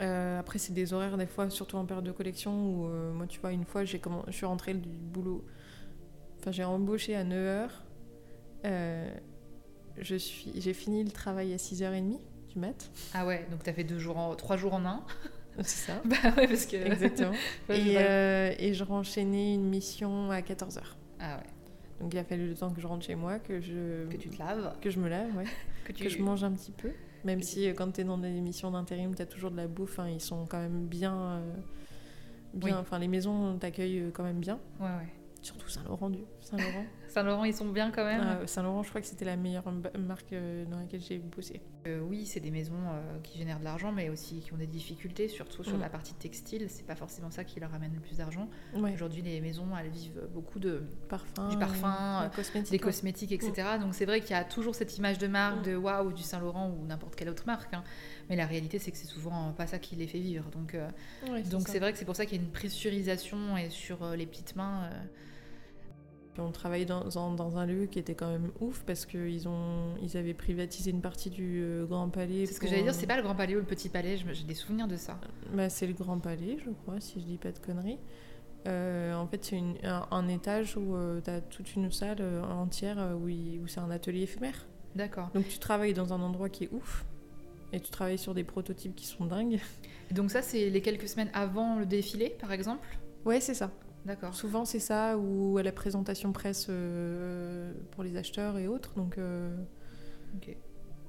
[0.00, 3.26] Euh, après, c'est des horaires, des fois, surtout en période de collection, où euh, moi,
[3.26, 5.44] tu vois, une fois, j'ai commen- je suis rentrée du boulot.
[6.40, 7.68] Enfin, j'ai embauché à 9h.
[9.98, 10.52] je suis...
[10.60, 12.18] J'ai fini le travail à 6h30
[12.52, 12.90] du mat.
[13.14, 15.04] Ah ouais, donc t'as fait deux jours en, trois jours en un.
[15.62, 16.02] C'est ça.
[16.04, 16.76] bah ouais, parce que.
[16.76, 17.32] Exactement.
[17.68, 20.80] Et, euh, et je renchaînais une mission à 14h.
[21.20, 21.46] Ah ouais.
[22.04, 24.28] Donc il a fallu le temps que je rentre chez moi, que je, Que tu
[24.28, 24.74] te laves.
[24.82, 25.44] que je me lave, ouais.
[25.86, 26.02] Que, tu...
[26.04, 26.90] que je mange un petit peu.
[27.24, 29.56] Même Que si euh, quand tu es dans des émissions d'intérim, tu as toujours de
[29.56, 31.16] la bouffe, hein, ils sont quand même bien.
[31.16, 31.52] euh,
[32.52, 32.78] bien Oui.
[32.78, 34.60] Enfin, les maisons t'accueillent euh, quand même bien.
[34.80, 35.08] Ouais, ouais.
[35.40, 36.84] Surtout Saint-Laurent du Saint-Laurent.
[37.14, 38.38] Saint-Laurent, ils sont bien quand même.
[38.42, 41.60] Ah, Saint-Laurent, je crois que c'était la meilleure marque euh, dans laquelle j'ai bossé.
[41.86, 44.66] Euh, oui, c'est des maisons euh, qui génèrent de l'argent, mais aussi qui ont des
[44.66, 45.80] difficultés, surtout sur Mm.
[45.82, 46.66] la partie textile.
[46.68, 48.48] C'est pas forcément ça qui leur amène le plus d'argent.
[48.74, 48.92] Ouais.
[48.94, 51.48] Aujourd'hui, les maisons, elles vivent beaucoup de Parfum.
[51.50, 52.70] Du parfum, euh, euh, cosmétiques.
[52.72, 52.82] des ouais.
[52.82, 53.68] cosmétiques, etc.
[53.80, 55.70] Donc c'est vrai qu'il y a toujours cette image de marque, Mm.
[55.70, 57.72] de waouh, du Saint Laurent ou n'importe quelle autre marque.
[57.74, 57.84] hein.
[58.28, 60.50] Mais la réalité, c'est que c'est souvent pas ça qui les fait vivre.
[60.50, 60.88] Donc euh,
[61.30, 64.02] Ouais, donc c'est vrai que c'est pour ça qu'il y a une pressurisation et sur
[64.02, 64.88] euh, les petites mains.
[66.38, 69.48] Euh, On travaillait dans, un lieu qui était quand même ouf parce qu'ils
[70.02, 72.46] ils avaient privatisé une partie du euh, Grand Palais.
[72.46, 74.16] C'est ce que j'allais dire, euh, c'est pas le Grand Palais ou le Petit Palais,
[74.16, 75.18] j'ai des souvenirs de ça.
[75.52, 77.98] Bah, c'est le Grand Palais, je crois, si je dis pas de conneries.
[78.66, 82.98] Euh, en fait, c'est un, un étage où tu as toute une salle euh, entière
[82.98, 84.66] euh, où, où c'est un atelier éphémère.
[84.94, 85.30] D'accord.
[85.34, 87.04] Donc tu travailles dans un endroit qui est ouf
[87.72, 89.60] et tu travailles sur des prototypes qui sont dingues.
[90.12, 92.98] Donc ça, c'est les quelques semaines avant le défilé, par exemple?
[93.24, 93.70] Ouais, c'est ça.
[94.04, 94.34] D'accord.
[94.34, 98.94] Souvent, c'est ça ou à la présentation presse euh, pour les acheteurs et autres.
[98.96, 99.56] Donc, euh,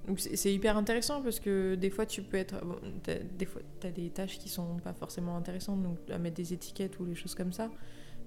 [0.07, 2.63] donc c'est hyper intéressant parce que des fois, tu peux être.
[2.63, 6.19] bon, t'as- des fois, tu as des tâches qui sont pas forcément intéressantes, donc à
[6.19, 7.71] mettre des étiquettes ou des choses comme ça.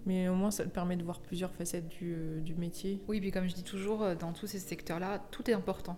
[0.07, 3.01] Mais au moins, ça te permet de voir plusieurs facettes du, euh, du métier.
[3.09, 5.97] Oui, puis comme je dis toujours, dans tous ces secteurs-là, tout est important.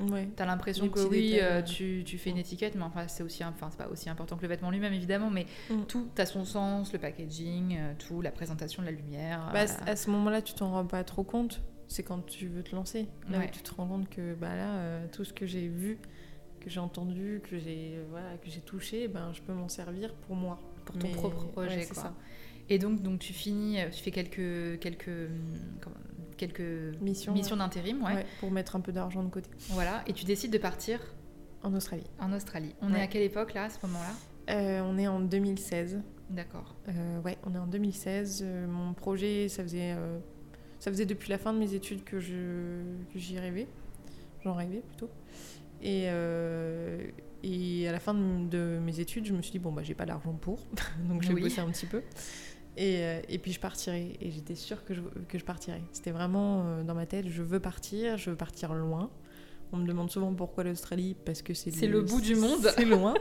[0.00, 0.28] Ouais.
[0.34, 3.68] T'as l'impression que oui, euh, tu, tu fais une étiquette, mais enfin c'est aussi, enfin
[3.70, 5.82] c'est pas aussi important que le vêtement lui-même évidemment, mais Mm.
[5.86, 9.50] tout a son sens, le packaging, euh, tout, la présentation de la lumière.
[9.52, 11.60] Bah, euh, à ce moment-là, tu t'en rends pas trop compte.
[11.88, 13.06] C'est quand tu veux te lancer.
[13.30, 13.46] Là Ouais.
[13.46, 15.98] où tu te rends compte que bah, là, euh, tout ce que j'ai vu,
[16.60, 20.34] que j'ai entendu, que j'ai voilà, que j'ai touché, ben, je peux m'en servir pour
[20.36, 20.58] moi.
[20.84, 21.76] pour ton Mais- propre projet.
[21.76, 22.02] ouais, c'est quoi.
[22.02, 22.14] ça.
[22.72, 25.92] Et donc, donc tu finis, euh, tu fais quelques quelques hum,
[26.38, 28.14] quelques Mission, missions d'intérim, ouais.
[28.14, 29.50] ouais, pour mettre un peu d'argent de côté.
[29.68, 30.98] Voilà, et tu décides de partir
[31.62, 32.06] En Australie.
[32.18, 32.74] en Australie.
[32.80, 34.14] On est à quelle époque là, à ce moment-là?
[34.54, 36.00] Euh, on est en 2016.
[36.30, 36.74] D'accord.
[36.88, 38.42] Euh, ouais, on est en 2016.
[38.42, 40.18] Euh, mon projet, ça faisait, euh,
[40.80, 43.68] ça faisait depuis la fin de mes études que j'y rêvais.
[44.42, 45.10] J'en rêvais plutôt.
[45.82, 47.06] Et, euh,
[47.42, 49.94] et à la fin de, de mes études, je me suis dit, bon, bah, j'ai
[49.94, 50.58] pas l'argent pour,
[51.08, 51.42] donc je vais Oui.
[51.42, 52.02] bosser un petit peu.
[52.76, 54.16] Et, euh, et puis je partirai.
[54.20, 55.82] Et j'étais sûre que je, que je partirais.
[55.92, 59.10] C'était vraiment euh, dans ma tête, je veux partir, je veux partir loin.
[59.74, 62.60] On me demande souvent pourquoi l'Australie, parce que c'est C'est le bout du monde.
[62.76, 63.14] C'est loin.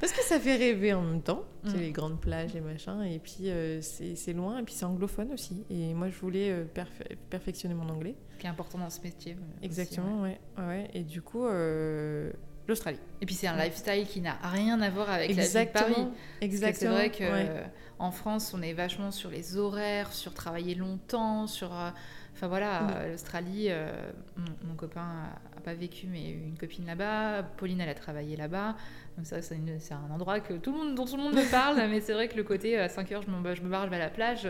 [0.00, 1.42] parce que ça fait rêver en même temps.
[1.64, 1.80] C'est Mm.
[1.80, 3.02] les grandes plages et machin.
[3.02, 4.58] Et puis euh, c'est c'est loin.
[4.60, 5.64] Et puis c'est anglophone aussi.
[5.68, 8.14] Et moi, je voulais perfe- perfectionner mon anglais.
[8.36, 9.32] Ce qui est important dans ce métier.
[9.32, 10.38] euh, aussi, Exactement, ouais.
[10.58, 10.88] ouais.
[10.94, 12.30] Et du coup, euh,
[12.68, 12.98] l'Australie.
[13.20, 15.84] Et puis c'est un lifestyle qui n'a rien à voir avec Exactement.
[15.84, 16.16] la vie de Paris.
[16.40, 16.90] Exactement.
[16.92, 17.46] C'est vrai que ouais.
[17.50, 17.64] euh,
[17.98, 21.72] en France, on est vachement sur les horaires, sur travailler longtemps, sur.
[21.74, 21.90] euh,
[22.34, 23.10] Enfin voilà, Mm.
[23.12, 23.90] l'Australie, euh,
[24.36, 27.42] mon, mon copain a, a pas vécu, mais une copine là-bas.
[27.56, 28.76] Pauline, elle a travaillé là-bas.
[29.16, 31.76] Donc ça, c'est un endroit que tout le monde, dont tout le monde me parle.
[31.88, 33.98] mais c'est vrai que le côté à 5 heures, je, me barre, je vais à
[33.98, 34.46] la plage.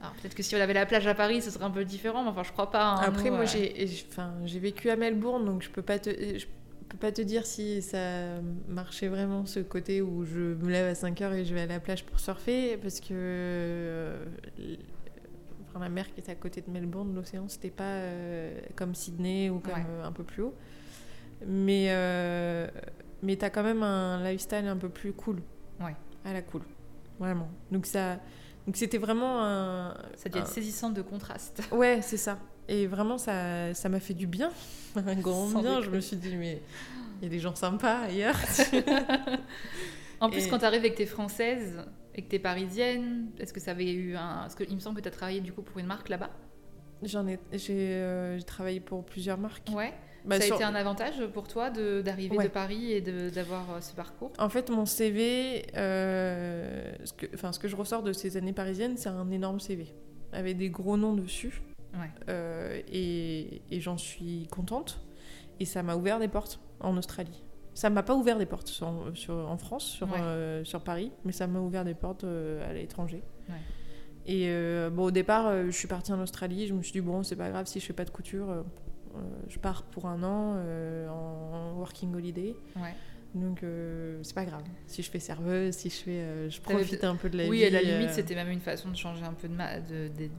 [0.00, 2.22] Alors peut-être que si on avait la plage à Paris, ce serait un peu différent,
[2.24, 2.84] mais enfin je crois pas.
[2.84, 5.82] hein, Après, nous, moi, euh, j'ai, j'ai- enfin, j'ai vécu à Melbourne, donc je peux
[5.82, 6.46] pas te, je
[6.92, 10.94] peux pas te dire si ça marchait vraiment ce côté où je me lève à
[10.94, 14.24] 5 heures et je vais à la plage pour surfer, parce que euh,
[15.68, 19.50] enfin, la mer qui est à côté de Melbourne, l'océan, c'était pas euh, comme Sydney
[19.50, 19.86] ou comme Ouais.
[19.88, 20.54] euh, un peu plus haut,
[21.46, 22.68] mais euh,
[23.22, 25.36] mais t'as quand même un lifestyle un peu plus cool.
[25.80, 25.96] Ouais.
[26.24, 26.62] À la cool,
[27.18, 27.48] vraiment.
[27.70, 28.16] Donc ça,
[28.66, 29.94] donc c'était vraiment un.
[30.16, 31.62] Ça devient un- saisissant de contraste.
[31.72, 32.38] Ouais, c'est ça.
[32.68, 34.50] Et vraiment, ça ça m'a fait du bien.
[34.96, 35.80] Un grand Sans bien.
[35.82, 36.62] Je me suis dit, mais
[37.20, 38.36] il y a des gens sympas ailleurs.
[40.20, 41.82] En plus, Et- quand tu arrives avec tes françaises
[42.14, 44.42] et que t'es parisienne, est-ce que ça avait eu un.
[44.42, 46.30] Parce qu'il me semble que tu as travaillé du coup pour une marque là-bas?
[47.02, 49.68] J'en ai, j'ai, euh, j'ai travaillé pour plusieurs marques.
[49.74, 49.92] Ouais.
[50.24, 52.44] Bah, ça a sur- été un avantage pour toi de- d'arriver Ouais.
[52.44, 54.30] de Paris et d'avoir euh, ce parcours?
[54.38, 58.96] En fait, mon CV, euh, ce, que, ce que je ressors de ces années parisiennes,
[58.96, 59.88] c'est un énorme CV
[60.32, 61.60] avec des gros noms dessus.
[61.94, 62.08] Ouais.
[62.28, 62.51] Euh,
[62.90, 65.00] et et j'en suis contente.
[65.60, 67.42] Et ça m'a ouvert des portes en Australie.
[67.74, 70.18] Ça m'a pas ouvert des portes sur, sur- en France, sur, Ouais.
[70.20, 73.22] euh, sur Paris, mais ça m'a ouvert des portes euh, à l'étranger.
[73.48, 73.54] Ouais.
[74.26, 76.66] Et euh, bon, au départ, je suis partie en Australie.
[76.66, 78.64] Je me suis dit, bon, c'est pas grave si je fais pas de couture.
[79.48, 80.56] je pars pour un an
[81.10, 82.54] en working holiday.
[82.76, 82.94] Ouais.
[83.34, 84.62] Donc, euh, c'est pas grave.
[84.86, 86.10] Si je fais serveuse, si je fais.
[86.20, 87.64] euh, je profite un peu de la Oui, vie.
[87.64, 89.54] à la limite, euh, c'était même une façon de changer un peu de.
[89.54, 89.80] Ma...
[89.80, 90.30] de, de-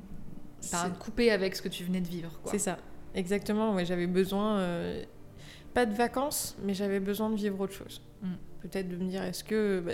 [0.71, 2.31] De couper avec ce que tu venais de vivre.
[2.45, 2.77] C'est ça,
[3.13, 3.73] exactement.
[3.75, 5.03] Ouais, j'avais besoin, euh,
[5.73, 8.01] pas de vacances, mais j'avais besoin de vivre autre chose.
[8.21, 8.33] Mm.
[8.61, 9.93] Peut-être de me dire, est-ce que bah,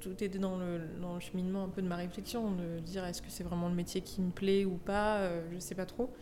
[0.00, 3.22] tout était dans le, dans le cheminement un peu de ma réflexion, de dire est-ce
[3.22, 6.12] que c'est vraiment le métier qui me plaît ou pas, euh, je sais pas trop.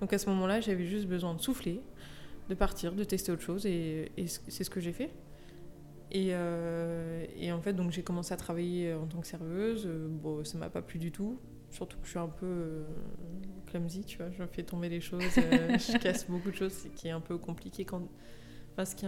[0.00, 1.80] Donc à ce moment-là, j'avais juste besoin de souffler,
[2.48, 5.10] de partir, de tester autre chose, et, et c'est ce que j'ai fait.
[6.12, 9.88] Et, euh, et, en fait, donc j'ai commencé à travailler en tant que serveuse.
[10.08, 11.40] Bon, ça m'a pas plu du tout.
[11.76, 12.84] Surtout que je suis un peu euh,
[13.66, 14.28] clumsy, tu vois.
[14.30, 17.20] Je fais tomber les choses, euh, je casse beaucoup de choses, ce qui est un
[17.20, 18.00] peu compliqué quand.
[18.76, 19.06] Parce que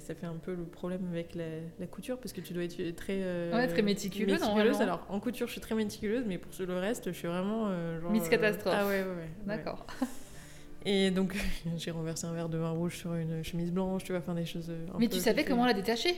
[0.00, 1.44] ça fait un peu le problème avec la,
[1.78, 3.20] la couture, parce que tu dois être très.
[3.22, 4.40] Euh, ouais, très méticuleuse.
[4.40, 4.80] méticuleuse.
[4.80, 7.70] Alors, en couture, je suis très méticuleuse, mais pour le reste, je suis vraiment.
[8.00, 8.74] genre, Miss Catastrophe.
[8.76, 9.30] Ah ouais, ouais, ouais.
[9.46, 9.86] D'accord.
[10.84, 11.36] Et donc,
[11.76, 14.46] j'ai renversé un verre de vin rouge sur une chemise blanche, tu vois, faire des
[14.46, 14.70] choses.
[14.70, 16.16] Un mais tu savais comment la détacher?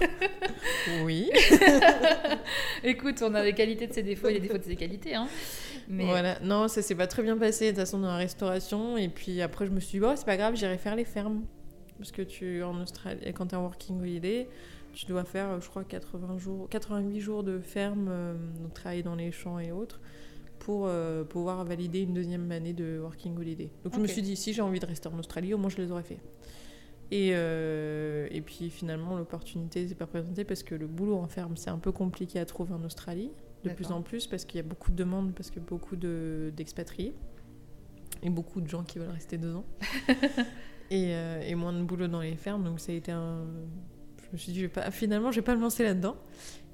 [1.04, 1.30] oui.
[2.84, 5.14] Écoute, on a des qualités de ses défauts et des défauts de ses qualités.
[5.14, 5.28] Hein.
[5.88, 6.04] Mais...
[6.04, 8.96] Voilà, non, ça s'est pas très bien passé de toute façon dans la restauration.
[8.96, 11.44] Et puis après, je me suis dit, bon, c'est pas grave, j'irai faire les fermes.
[11.98, 14.48] Parce que tu, en Australie, quand tu es en working holiday,
[14.92, 19.14] tu dois faire, je crois, 80 jours, 88 jours de ferme, euh, donc travailler dans
[19.14, 20.00] les champs et autres,
[20.58, 23.70] pour euh, pouvoir valider une deuxième année de working holiday.
[23.84, 23.96] Donc okay.
[23.96, 25.90] je me suis dit, si j'ai envie de rester en Australie, au moins je les
[25.90, 26.18] aurais fait.
[27.10, 31.56] Et, euh, et puis finalement, l'opportunité s'est pas présentée parce que le boulot en ferme,
[31.56, 33.30] c'est un peu compliqué à trouver en Australie,
[33.64, 37.14] de plus en plus, parce qu'il y a beaucoup de demandes, parce que beaucoup d'expatriés
[38.22, 39.64] et beaucoup de gens qui veulent rester deux ans.
[40.90, 43.44] et, euh, et, moins de boulot dans les fermes, donc ça a été un.
[44.24, 44.90] Je me suis dit, je vais pas...
[44.90, 46.16] finalement, je vais pas me lancer là-dedans.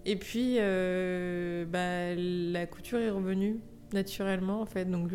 [0.05, 3.61] Et puis, euh, bah, la couture est revenue
[3.93, 4.87] naturellement, en fait.
[4.87, 5.13] Donc,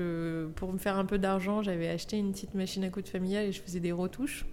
[0.56, 3.52] pour me faire un peu d'argent, j'avais acheté une petite machine à coudre familiale et
[3.52, 4.46] je faisais des retouches.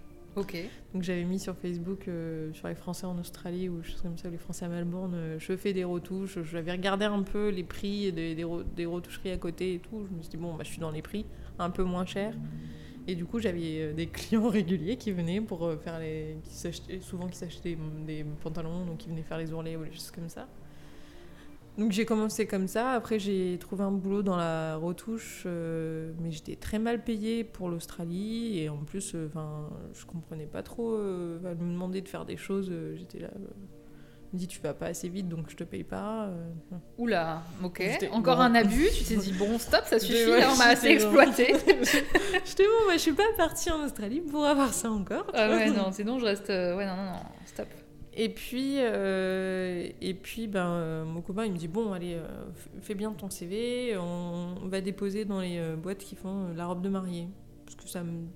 [0.93, 4.29] Donc j'avais mis sur Facebook euh, sur les Français en Australie ou choses comme ça,
[4.29, 6.39] les Français à Melbourne, euh, je fais des retouches.
[6.43, 10.05] J'avais regardé un peu les prix des, retoucheries à côté et tout.
[10.09, 11.25] Je me suis dit, bon, bah, je suis dans les prix,
[11.57, 12.33] un peu moins cher.
[13.07, 16.37] Et du coup, j'avais euh, des clients réguliers qui venaient pour faire les.
[16.43, 20.11] Qui souvent qui s'achetaient des pantalons, donc qui venaient faire les ourlets ou des choses
[20.11, 20.47] comme ça.
[21.77, 22.91] Donc j'ai commencé comme ça.
[22.91, 27.69] Après, j'ai trouvé un boulot dans la retouche, euh, mais j'étais très mal payée pour
[27.69, 28.59] l'Australie.
[28.59, 29.27] Et en plus, euh,
[29.93, 30.93] je comprenais pas trop.
[30.93, 32.71] Euh, elle me demandait de faire des choses.
[32.95, 33.29] j'étais là.
[34.31, 36.29] me dit tu vas pas assez vite donc je te paye pas.
[36.97, 37.83] Oula, ok.
[38.11, 41.47] Encore un abus, tu t'es dit bon stop, ça suffit, là, on m'a assez exploité.
[42.45, 45.27] J'étais bon, bah, je suis pas partie en Australie pour avoir ça encore.
[45.33, 46.47] Ah ouais, non, sinon je reste.
[46.47, 47.67] Ouais, non, non, non, stop.
[48.17, 52.27] Et puis, euh, et puis ben, euh, mon copain, il me dit Bon, allez, euh,
[52.81, 56.89] fais bien ton CV, on, va déposer dans les boîtes qui font la robe de
[56.89, 57.27] mariée.
[57.65, 57.89] Parce que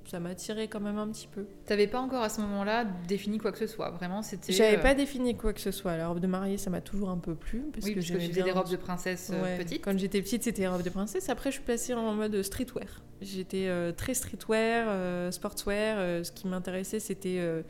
[0.10, 1.46] ça m'a attiré quand même un petit peu.
[1.66, 4.52] T'avais pas encore à ce moment-là défini quoi que ce soit, vraiment c'était.
[4.52, 5.96] J'avais pas défini quoi que ce soit.
[5.96, 7.62] La robe de mariée, ça m'a toujours un peu plu.
[7.72, 9.84] Parce oui, que parce que tu faisais des robes de princesse petites.
[9.84, 11.30] Quand j'étais petite, c'était robe de princesse.
[11.30, 13.02] Après, je suis passée en mode streetwear.
[13.22, 16.26] J'étais très streetwear, sportswear.
[16.26, 17.64] ce qui m'intéressait, c'était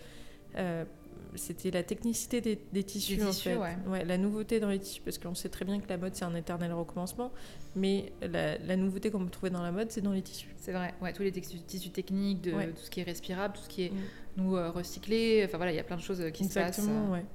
[1.36, 3.56] c'était la technicité des, des tissus, en fait.
[3.56, 4.06] Ouais.
[4.06, 6.36] la nouveauté dans les tissus, parce qu'on sait très bien que la mode c'est un
[6.36, 7.32] éternel recommencement,
[7.76, 10.54] mais la, la nouveauté qu'on peut trouver dans la mode, c'est dans les tissus.
[10.58, 13.70] C'est vrai, ouais, tous les tissus techniques, de, tout ce qui est respirable, tout ce
[13.70, 13.98] qui est mm.
[14.38, 16.80] nous euh, recyclé, enfin voilà, il y a plein de choses qui se passent.
[16.80, 17.26] Exactement, ouais.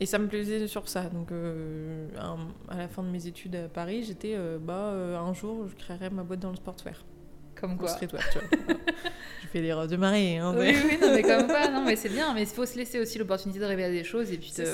[0.00, 1.04] Et ça me plaisait sur ça.
[1.04, 2.08] Donc, euh,
[2.68, 6.10] à, la fin de mes études à Paris, j'étais, euh, bah, un jour, je créerai
[6.10, 7.04] ma boîte dans le sportswear.
[7.64, 7.90] Comme quoi.
[7.98, 8.20] Tu vois.
[9.42, 10.36] je fais des robes de mariée.
[10.36, 11.70] Hein, oui, oui, non, mais comme pas.
[11.70, 12.34] Non, mais c'est bien.
[12.34, 14.66] Mais il faut se laisser aussi l'opportunité de rêver à des choses et puis de,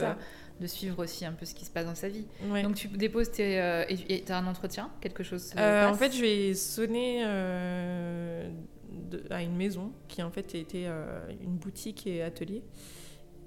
[0.61, 2.27] de, suivre aussi un peu ce qui se passe dans sa vie.
[2.65, 3.61] Donc, tu déposes tes.
[3.61, 8.51] Euh, et tu as un entretien Quelque chose euh, En fait, je vais sonner euh,
[8.91, 10.89] de, à une maison qui, en fait, était
[11.41, 12.65] une boutique et atelier.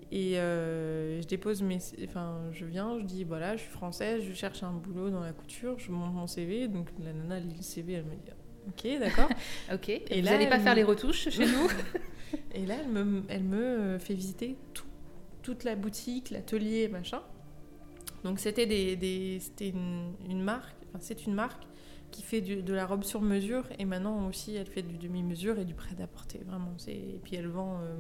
[0.10, 1.80] Et je dépose mes.
[2.06, 5.34] Enfin, je viens, je dis voilà, je suis française, je cherche un boulot dans la
[5.34, 6.70] couture, je monte mon CV.
[6.70, 8.32] Donc, la nana lit le CV, elle me dit
[8.68, 9.30] Ok, d'accord.
[9.74, 9.90] ok.
[9.90, 11.68] Et Vous n'allez pas faire les retouches chez nous
[12.56, 14.88] Et là, elle me, elle me fait visiter tout,
[15.42, 17.22] toute la boutique, l'atelier, machin.
[18.24, 21.64] Donc c'était des, des c'était une, une, marque, enfin, c'est une marque
[22.12, 25.60] qui fait du, de la robe sur mesure et maintenant aussi elle fait du demi-mesure
[25.60, 26.74] et du prêt-à-porter, vraiment.
[26.88, 27.96] Et puis elle vend, euh,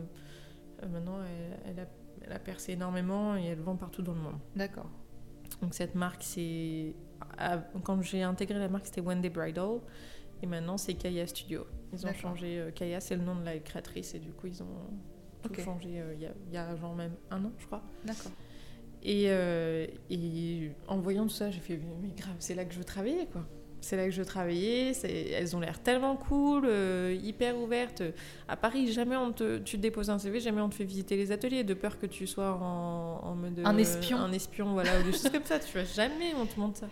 [0.83, 1.87] euh, maintenant elle, elle, a,
[2.25, 4.37] elle, a, percé énormément et elle vend partout dans le monde.
[4.55, 4.89] D'accord.
[5.61, 6.95] Donc cette marque, c'est...
[7.83, 9.79] Quand j'ai intégré la marque, c'était Wendy Bridal.
[10.43, 11.65] Et maintenant, c'est Kaya Studio.
[11.93, 12.59] Ils ont changé.
[12.59, 14.13] Euh, Kaya, c'est le nom de la créatrice.
[14.13, 14.67] Et du coup, ils ont
[15.41, 17.81] tout changé euh, il y, a, genre même un an, je crois.
[18.03, 18.31] D'accord.
[19.01, 22.77] Et, euh, et, en voyant tout ça, j'ai fait, mais grave, c'est là que je
[22.77, 23.45] veux travailler, quoi.
[23.79, 24.93] C'est là que je veux travailler.
[25.03, 26.69] Elles ont l'air tellement cool,
[27.21, 28.03] hyper ouvertes.
[28.47, 31.33] À Paris, jamais on te, tu déposes un CV, jamais on te fait visiter les
[31.33, 33.61] ateliers, de peur que tu sois en, mode.
[33.63, 34.17] Un espion.
[34.17, 35.59] un espion, voilà, ou des choses comme ça.
[35.59, 36.87] Tu vois, jamais on te montre ça.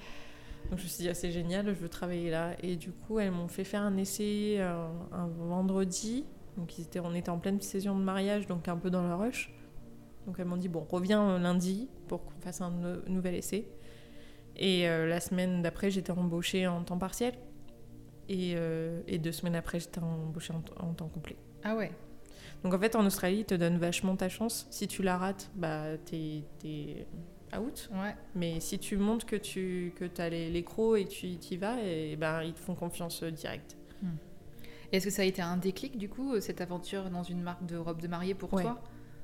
[0.72, 2.56] Donc je me suis dit, ah, c'est génial, je veux travailler là.
[2.64, 6.26] Et du coup, elles m'ont fait faire un essai euh, un, vendredi.
[6.56, 9.14] Donc ils étaient, on était en pleine saison de mariage, donc un peu dans le
[9.14, 9.54] rush.
[10.26, 13.68] Donc elles m'ont dit bon, reviens lundi pour qu'on fasse un nou- nouvel essai.
[14.56, 17.34] Et euh, la semaine d'après, j'étais embauchée en temps partiel.
[18.30, 21.36] Et, euh, et deux semaines après, j'étais embauchée en, temps complet.
[21.66, 21.92] Ah ouais.
[22.64, 24.68] Donc en fait, en Australie, ils te donnent vachement ta chance.
[24.72, 26.46] Si tu la rates, bah t'es
[27.58, 27.90] out.
[27.94, 28.16] Ouais.
[28.36, 31.82] Mais si tu montres que tu que as les, les crocs et tu y vas,
[31.82, 33.78] et ben ils te font confiance euh, direct.
[34.94, 37.66] Et Est-ce que ça a été un déclic du coup, cette aventure dans une marque
[37.66, 38.64] de robe de mariée pour Ouais.
[38.64, 38.82] toi?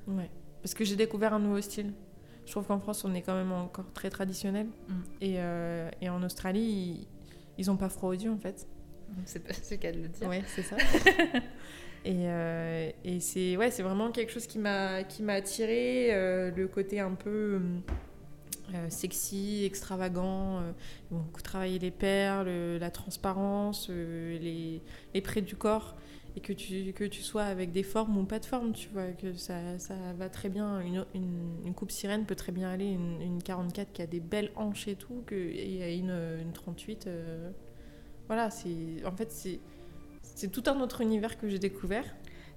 [0.08, 0.30] Ouais.
[0.62, 1.94] Parce que j'ai découvert un nouveau style.
[2.46, 4.68] Je trouve qu'en France, on est quand même encore très traditionnel.
[4.68, 4.94] Mm.
[5.20, 7.08] Et, euh, et en Australie, ils,
[7.58, 8.66] ils ont pas froid aux yeux en fait.
[9.26, 10.28] C'est pas c'est le cas de le dire.
[10.30, 10.78] Ouais, c'est ça.
[12.06, 16.68] et euh, et c'est ouais, vraiment quelque chose qui m'a qui m'a attiré euh, le
[16.68, 17.60] côté un peu euh,
[18.90, 20.60] sexy, extravagant.
[20.60, 20.72] euh,
[21.10, 24.82] ils vont beaucoup travailler les perles, euh, la transparence, euh, les,
[25.14, 25.96] les du corps.
[26.36, 29.08] Et que tu, que tu sois avec des formes ou pas de forme, tu vois,
[29.08, 30.80] que ça, ça va très bien.
[30.82, 31.04] Une,
[31.66, 34.88] une, coupe sirène peut très bien aller, une, une 44 qui a des belles hanches
[34.88, 37.08] et tout, que, et une, une 38.
[37.08, 37.50] euh,
[38.28, 39.32] voilà, c'est en fait,
[40.22, 42.06] c'est tout un autre univers que j'ai découvert.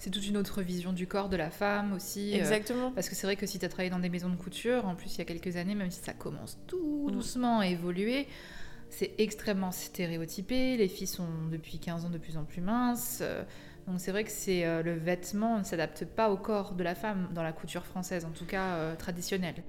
[0.01, 2.33] C'est toute une autre vision du corps de la femme aussi.
[2.33, 2.91] euh, Exactement.
[2.91, 4.95] Parce que c'est vrai que si tu as travaillé dans des maisons de couture, en
[4.95, 7.13] plus il y a quelques années, même si ça commence tout Mm.
[7.13, 8.27] doucement à évoluer,
[8.89, 10.77] c'est extrêmement stéréotypé.
[10.79, 13.19] Les filles sont depuis 15 ans de plus en plus minces.
[13.21, 13.45] euh,
[13.87, 16.95] Donc c'est vrai que c'est euh, le vêtement ne s'adapte pas au corps de la
[16.95, 19.63] femme dans la couture française, en tout cas euh, traditionnelle.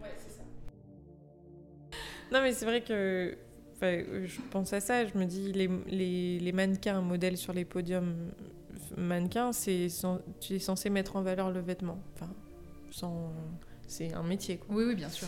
[2.32, 3.38] Non, mais c'est vrai que
[3.82, 8.32] je pense à ça, je me dis, les, les, les mannequins modèles sur les podiums
[8.97, 9.88] mannequins, c'est,
[10.39, 11.99] tu es censé mettre en valeur le vêtement.
[12.15, 12.32] Enfin,
[12.91, 13.32] sans,
[13.88, 14.75] c'est un métier, quoi.
[14.75, 15.27] Oui, oui, bien sûr.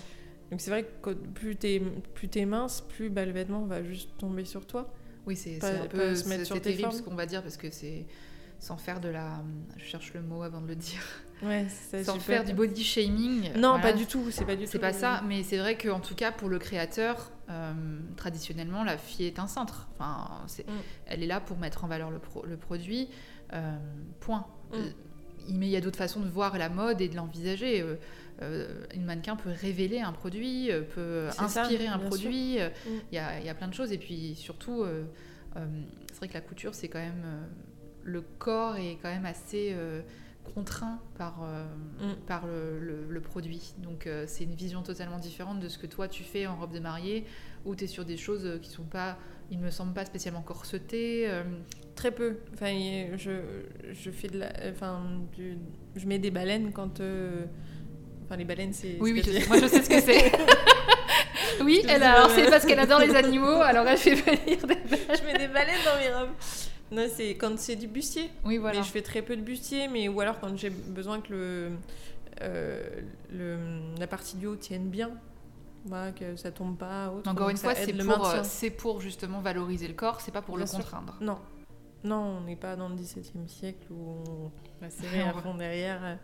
[0.51, 1.81] Donc c'est vrai que plus t'es,
[2.13, 4.93] plus t'es mince, plus bah, le vêtement va juste tomber sur toi.
[5.25, 6.95] Oui, c'est un peu se mettre sur tes terrible formes.
[6.97, 8.05] ce qu'on va dire parce que c'est
[8.59, 9.41] sans faire de la.
[9.77, 11.01] Je cherche le mot avant de le dire.
[11.41, 11.67] Ouais,
[12.05, 13.51] Sans faire du body shaming.
[13.55, 13.81] Non, voilà.
[13.81, 14.69] pas du tout, c'est pas du tout.
[14.71, 17.73] C'est pas ça, mais c'est vrai qu'en tout cas, pour le créateur, euh,
[18.15, 19.89] traditionnellement, la fille est un cintre.
[19.99, 20.71] Enfin, Mm.
[21.07, 23.09] Elle est là pour mettre en valeur le, pro- le produit.
[23.51, 23.77] Euh,
[24.19, 24.45] point.
[24.71, 24.75] Mm.
[24.75, 24.79] Euh,
[25.49, 27.83] Mais il y a d'autres façons de voir la mode et de l'envisager.
[28.41, 32.59] Euh, une mannequin peut révéler un produit, peut ça, inspirer un produit.
[32.59, 32.89] euh, Mm.
[33.11, 33.91] Il y, a, y a plein de choses.
[33.91, 35.03] Et puis surtout, euh,
[36.11, 37.23] c'est vrai que la couture, c'est quand même.
[38.03, 39.75] le corps est quand même assez
[40.55, 41.63] contraint par, euh,
[42.01, 42.15] Mm.
[42.27, 43.73] par le, le- le produit.
[43.77, 46.73] Donc euh, c'est une vision totalement différente de ce que toi tu fais en robe
[46.73, 47.25] de mariée,
[47.65, 49.17] où tu es sur des choses euh, qui sont pas,
[49.51, 51.25] il me semble pas spécialement corsetées.
[51.27, 51.43] euh,
[51.95, 52.37] Très peu.
[52.53, 52.71] Enfin,
[53.17, 53.31] je,
[53.91, 55.01] je fais de la, enfin,
[55.35, 55.57] du-
[55.95, 56.99] je mets des baleines quand.
[58.25, 58.97] Enfin, les baleines, c'est.
[58.99, 60.31] Oui, oui, je sais- moi je sais ce que c'est.
[61.63, 64.75] oui, elle alors c'est parce qu'elle adore les animaux, alors elle fait venir des...
[64.89, 66.35] je mets des baleines dans mes robes.
[66.93, 68.29] Non, c'est quand c'est du bustier.
[68.45, 68.79] Oui, voilà.
[68.79, 71.71] Mais je fais très peu de bustier, mais ou alors quand j'ai besoin que le,
[72.41, 73.01] euh,
[73.31, 73.57] le,
[73.99, 75.11] la partie du haut tienne bien,
[75.85, 77.09] voilà, que ça tombe pas.
[77.11, 80.41] Autre, Encore une fois, c'est pour, euh, c'est pour justement valoriser le corps, c'est pas
[80.43, 80.79] pour Bien le sûr.
[80.79, 81.17] contraindre.
[81.19, 81.39] Non,
[82.03, 84.51] non, on n'est pas dans le XVIIe siècle où on
[84.81, 86.19] va serrer à fond derrière.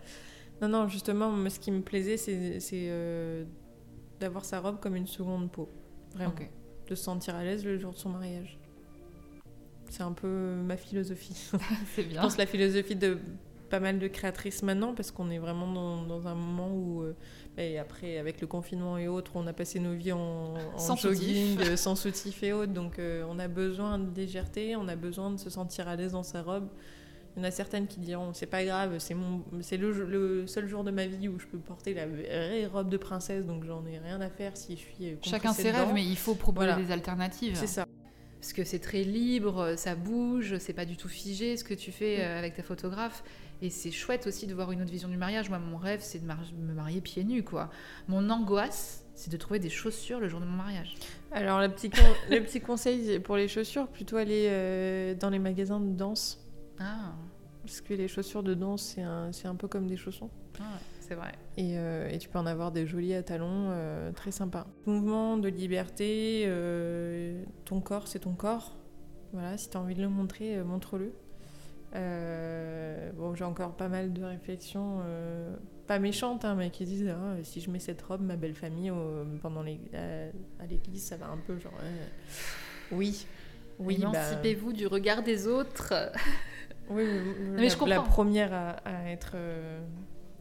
[0.62, 3.44] Non, non, justement, moi, ce qui me plaisait, c'est euh,
[4.20, 5.70] d'avoir sa robe comme une seconde peau.
[6.14, 6.34] Vraiment.
[6.88, 8.59] De se sentir à l'aise le jour de son mariage.
[9.90, 11.50] C'est un peu ma philosophie.
[11.96, 12.22] C'est Je bien.
[12.22, 13.18] pense la philosophie de
[13.70, 17.14] pas mal de créatrices maintenant, parce qu'on est vraiment dans, dans un moment où, euh,
[17.58, 20.96] et après, avec le confinement et autres, on a passé nos vies en, en Sans
[20.96, 21.70] jogging, soutif.
[21.70, 22.74] euh, sans soutif et autres.
[22.74, 26.14] Donc, euh, on a besoin de légèreté, on a besoin de se sentir à l'aise
[26.14, 26.68] dans sa robe.
[27.36, 30.48] Il y en a certaines qui diront c'est pas grave, c'est mon, c'est le, le
[30.48, 33.66] seul jour de ma vie où je peux porter la vraie robe de princesse, donc
[33.66, 36.66] j'en ai rien à faire si je suis Chacun ses rêves, mais il faut proposer
[36.70, 36.82] Voilà.
[36.82, 37.56] des alternatives.
[37.56, 37.86] c'est ça.
[38.40, 41.92] Parce que c'est très libre, ça bouge, c'est pas du tout figé ce que tu
[41.92, 42.22] fais Mm.
[42.22, 43.24] euh, avec ta photographe.
[43.62, 45.50] Et c'est chouette aussi de voir une autre vision du mariage.
[45.50, 47.70] Moi, mon rêve, c'est de me marier pieds nus, quoi.
[48.08, 50.96] Mon angoisse, c'est de trouver des chaussures le jour de mon mariage.
[51.34, 51.98] Alors, le petit, con-
[52.32, 56.40] le petit conseil pour les chaussures, plutôt aller euh, dans les magasins de danse.
[56.80, 57.14] Ah,
[57.64, 60.30] Parce que les chaussures de danse, c'est un, un peu comme des chaussons.
[60.62, 60.64] ah,
[61.10, 61.32] c'est vrai.
[61.58, 64.68] Et, euh, et tu peux en avoir des jolis à talons, euh, très sympa.
[64.86, 68.78] Mouvement de liberté, euh, ton corps, c'est ton corps.
[69.34, 71.12] Voilà, si tu as envie de le montrer, montre-le.
[73.18, 75.02] Bon, j'ai encore pas mal de réflexions,
[75.88, 78.92] pas méchantes, hein, mais qui disent Ah, si je mets cette robe, ma belle famille,
[79.42, 81.74] pendant les, à, à l'église, ça va un peu genre.
[82.92, 83.26] oui,
[83.80, 85.94] oui, bah, Émancipez-vous du regard des autres.
[86.90, 87.88] oui, oui, mais la, je comprends.
[87.88, 89.32] la première à, à être.
[89.36, 89.80] euh,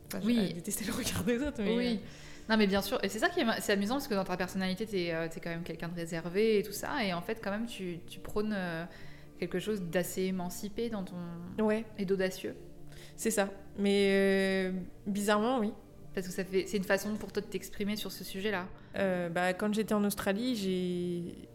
[0.09, 0.53] enfin, Oui.
[0.55, 1.77] détester le regard des autres, mais.
[1.77, 2.01] Oui.
[2.49, 2.99] Non, mais bien sûr.
[3.05, 5.39] Et c'est ça qui est, c'est amusant parce que dans ta personnalité, t'es euh, t'es
[5.41, 7.05] quand même quelqu'un de réservé et tout ça.
[7.05, 8.85] Et en fait, quand même, tu, tu prônes euh,
[9.39, 11.15] quelque chose d'assez émancipé dans ton...
[11.59, 12.55] euh, Ouais, et d'audacieux.
[13.17, 13.51] c'est ça.
[13.79, 14.73] Mais euh,
[15.07, 15.73] bizarrement, oui.
[16.15, 18.67] Parce que ça fait, c'est une façon pour toi de t'exprimer sur ce sujet-là.
[18.97, 21.49] Euh, bah, quand j'étais en Australie, j'ai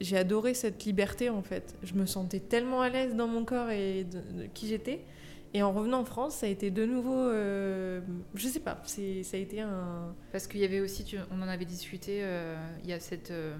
[0.00, 1.76] j'ai adoré cette liberté en fait.
[1.84, 5.04] Je me sentais tellement à l'aise dans mon corps et de, de qui j'étais.
[5.52, 8.00] Et en revenant en France, ça a été de nouveau, euh,
[8.34, 10.14] je sais pas, c'est ça a été un.
[10.30, 13.32] Parce qu'il y avait aussi, tu- on en avait discuté, euh, il y a cette,
[13.32, 13.56] euh,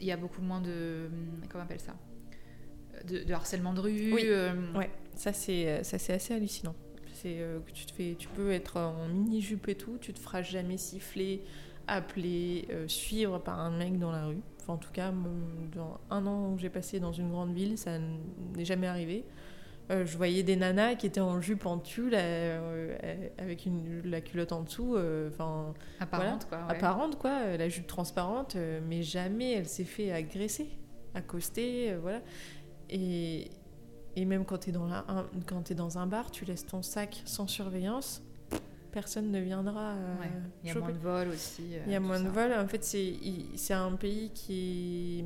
[0.00, 1.08] il y a beaucoup moins de,
[1.48, 1.96] comment on appelle ça,
[3.06, 4.12] de, de harcèlement de rue.
[4.12, 4.22] Oui.
[4.26, 6.74] euh, Ouais, ça c'est ça c'est assez hallucinant.
[7.14, 10.12] C'est euh, que tu te fais, tu peux être en mini jupe et tout, tu
[10.12, 11.42] te feras jamais siffler,
[11.86, 14.40] appeler, euh, suivre par un mec dans la rue.
[14.60, 15.12] Enfin, en tout cas,
[15.74, 17.98] dans un an où j'ai passé dans une grande ville, ça
[18.54, 19.24] n'est jamais arrivé.
[19.90, 24.02] Euh, je voyais des nanas qui étaient en jupe en tulle euh, euh, avec une,
[24.04, 24.96] la culotte en dessous,
[25.28, 26.58] enfin apparente quoi.
[26.58, 26.64] ouais.
[26.74, 28.56] apparente quoi, la jupe transparente,
[28.88, 30.68] mais jamais elle s'est fait agresser,
[31.14, 32.20] accoster, voilà.
[32.90, 33.48] Et,
[34.16, 36.66] et même quand tu es, dans la- un, quand t'es dans un bar, tu laisses
[36.66, 38.22] ton sac sans surveillance,
[38.90, 40.30] personne ne viendra Ouais.
[40.64, 40.86] Il y a choper.
[40.86, 41.62] moins de vols aussi.
[41.86, 42.54] Il y a moins de vols.
[42.54, 45.24] En fait, c'est un pays qui est,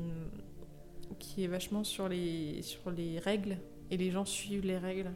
[1.17, 3.57] qui est vachement sur les, sur les règles
[3.91, 5.11] et les gens suivent les règles.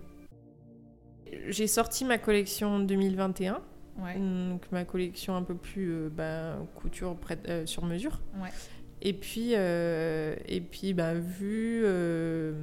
[1.47, 3.61] J'ai sorti ma collection 2021,
[3.97, 4.15] Ouais.
[4.19, 8.19] donc ma collection un peu plus euh, bah, couture prête, euh, sur mesure.
[8.41, 8.49] Ouais.
[9.01, 12.57] Et puis, euh, et puis bah, vu le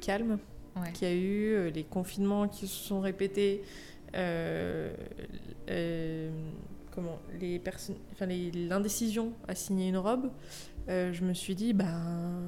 [0.00, 0.38] calme
[0.76, 0.90] Ouais.
[0.92, 3.62] qu'il y a eu, les confinements qui se sont répétés,
[6.90, 10.30] comment, les personnes, enfin l'indécision à signer une robe,
[10.88, 12.40] je me suis dit, ben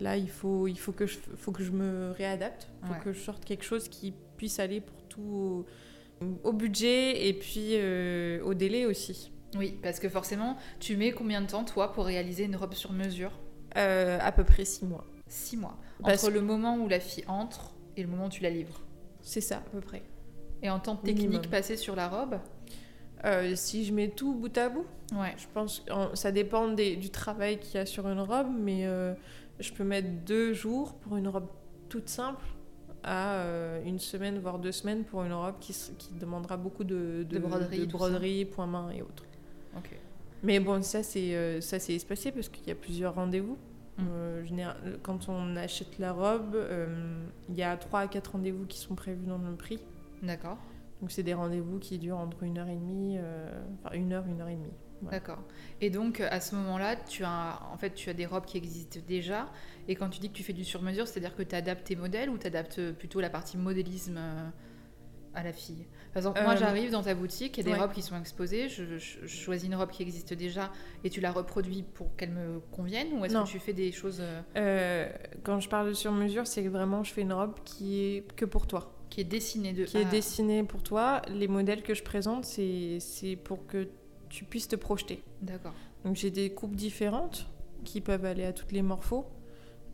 [0.00, 2.98] là il faut, il faut que je, faut que je me réadapte, faut Ouais.
[3.04, 5.66] que je sorte quelque chose qui puisse aller pour tout
[6.22, 9.30] au, au budget et puis euh, au délai aussi.
[9.56, 12.92] Oui, parce que forcément, tu mets combien de temps toi pour réaliser une robe sur
[12.92, 13.32] mesure?
[13.76, 15.04] Euh, à peu près six mois.
[15.26, 15.76] Six mois.
[16.02, 18.80] Parce- Entre le moment où la fille entre et le moment où tu la livres.
[19.22, 20.02] C'est ça à peu près.
[20.62, 21.46] Et en temps technique Minimum.
[21.50, 22.38] passé sur la robe?
[23.24, 25.34] Euh, si je mets tout bout à bout, Ouais.
[25.36, 28.86] Je pense que ça dépend des- du travail qu'il y a sur une robe, mais
[28.86, 29.12] euh,
[29.60, 31.46] je peux mettre deux jours pour une robe
[31.88, 32.44] toute simple
[33.02, 35.74] à euh, une semaine, voire deux semaines pour une robe qui,
[36.18, 39.24] demandera beaucoup de, De broderie, de tout broderie, point main et autres.
[39.76, 39.90] Ok.
[40.42, 43.58] Mais bon, ça c'est euh, ça c'est espacé parce qu'il y a plusieurs rendez-vous.
[43.98, 44.02] Mm.
[44.08, 48.66] Euh, général- quand on achète la robe, euh, il y a trois à quatre rendez-vous
[48.66, 49.78] qui sont prévus dans le prix.
[50.22, 50.58] D'accord.
[51.00, 53.18] Donc c'est des rendez-vous qui durent entre une heure et demie,
[53.82, 54.72] enfin une heure, une heure et demie.
[55.02, 55.18] Voilà.
[55.18, 55.42] D'accord.
[55.80, 59.00] Et donc à ce moment-là, tu as en fait tu as des robes qui existent
[59.06, 59.48] déjà.
[59.88, 62.30] Et quand tu dis que tu fais du sur-mesure, c'est-à-dire que tu adaptes tes modèles
[62.30, 64.48] ou tu adaptes plutôt la partie modélisme euh,
[65.34, 65.86] à la fille?
[66.12, 67.80] Par exemple, moi Euh, j'arrive dans ta boutique, il y a des ouais.
[67.86, 70.72] robes qui sont exposées, je, je- je choisis une robe qui existe déjà
[71.04, 74.18] et tu la reproduis pour qu'elle me convienne ou est-ce que tu fais des choses
[74.20, 75.08] euh, Euh,
[75.44, 78.32] quand je parle de sur mesure, c'est que vraiment je fais une robe qui est
[78.34, 81.22] que pour toi, qui est dessinées de qui est dessinée pour toi.
[81.28, 83.88] Les modèles que je présente, c'est c'est pour que
[84.30, 85.22] tu puisses te projeter.
[85.42, 85.74] D'accord.
[86.04, 87.46] Donc j'ai des coupes différentes
[87.84, 89.26] qui peuvent aller à toutes les morphos.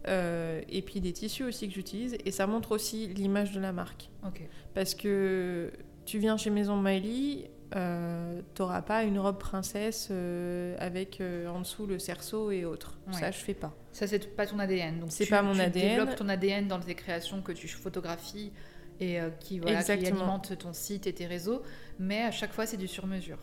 [0.09, 2.17] Euh, et puis des tissus aussi que j'utilise.
[2.25, 4.09] Et ça montre aussi l'image de la marque.
[4.25, 4.41] Ok.
[4.73, 5.73] Parce que
[6.05, 11.59] tu viens chez Maison Miley, euh, t'auras pas une robe princesse euh, avec euh, en
[11.61, 12.99] dessous le cerceau et autres.
[13.09, 13.15] Ouais.
[13.19, 13.75] Ça, je fais pas.
[13.91, 15.01] Ça, c'est pas ton ADN.
[15.01, 15.97] Donc C'est tu- pas mon tu ADN.
[15.97, 18.53] développes ton ADN dans tes créations que tu photographies
[19.01, 20.21] et qui, voilà, qui Exactement.
[20.21, 21.63] alimentent ton site et tes réseaux.
[21.99, 23.39] Mais à chaque fois, c'est du sur-mesure.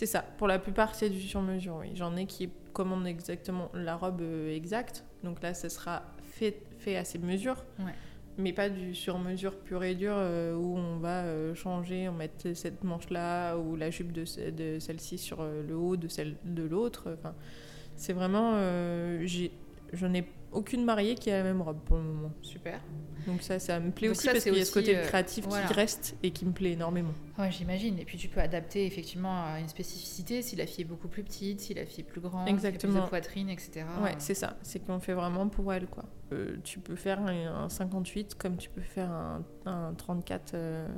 [0.00, 0.22] C'est ça.
[0.38, 1.88] Pour la plupart, c'est du sur-mesure, oui.
[1.94, 5.04] J'en ai qui commandent exactement la robe euh, exacte.
[5.22, 7.66] Donc là, ça sera fait, fait à ces mesures.
[7.78, 7.92] Ouais.
[8.38, 12.54] Mais pas du sur-mesure pur et dur euh, où on va euh, changer, on mettre
[12.54, 16.62] cette manche-là ou la jupe de, ce- de celle-ci sur le haut de celle de
[16.62, 17.14] l'autre.
[17.18, 17.34] Enfin,
[17.94, 18.52] c'est vraiment...
[18.54, 19.26] euh,
[19.92, 22.32] J'en ai aucune mariée qui a la même robe pour le moment.
[22.42, 22.80] Super.
[23.26, 24.96] Donc ça, ça me plaît Donc aussi ça, parce c'est qu'il y a ce côté
[24.96, 25.66] euh, créatif voilà.
[25.66, 27.12] qui reste et qui me plaît énormément.
[27.38, 27.98] Ouais, j'imagine.
[27.98, 31.22] Et puis tu peux adapter effectivement à une spécificité si la fille est beaucoup plus
[31.22, 33.04] petite, si la fille est plus grande, si elle a plus Exactement.
[33.04, 33.84] de poitrine, etc.
[34.02, 34.56] Ouais, c'est ça.
[34.62, 36.04] C'est qu'on fait vraiment pour elle, quoi.
[36.32, 40.52] Euh, tu peux faire un, un 58 comme tu peux faire un, un 34.
[40.54, 40.88] euh,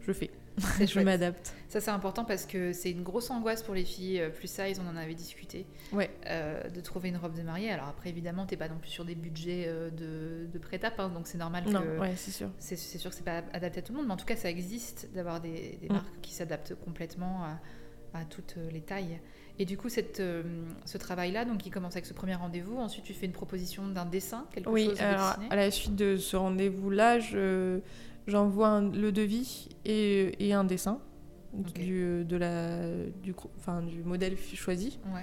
[0.00, 0.30] je fais.
[0.86, 1.52] Je m'adapte.
[1.68, 4.80] Ça, c'est important parce que c'est une grosse angoisse pour les filles euh, plus size,
[4.84, 6.10] on en avait discuté, Ouais.
[6.26, 7.70] euh, de trouver une robe de mariée.
[7.70, 11.08] Alors après, évidemment, t'es pas non plus sur des budgets euh, de, de prêt-à-peu, hein,
[11.08, 11.98] donc c'est normal Non, que...
[11.98, 12.50] ouais, c'est sûr.
[12.58, 14.48] C'est sûr que c'est pas adapté à tout le monde, mais en tout cas, ça
[14.48, 15.92] existe d'avoir des, des Mm.
[15.94, 19.18] marques qui s'adaptent complètement à, à toutes les tailles.
[19.58, 20.42] Et du coup, cette, euh,
[20.84, 22.76] ce travail-là, donc, il commence avec ce premier rendez-vous.
[22.78, 25.46] Ensuite, tu fais une proposition d'un dessin, quelque Oui, chose de alors dessiné.
[25.50, 27.78] à la suite de ce rendez-vous-là, je-
[28.26, 31.00] j'envoie le devis et, et un dessin
[31.52, 32.80] du, de la,
[33.22, 34.98] du, gro- enfin, du modèle choisi.
[35.14, 35.22] Ouais.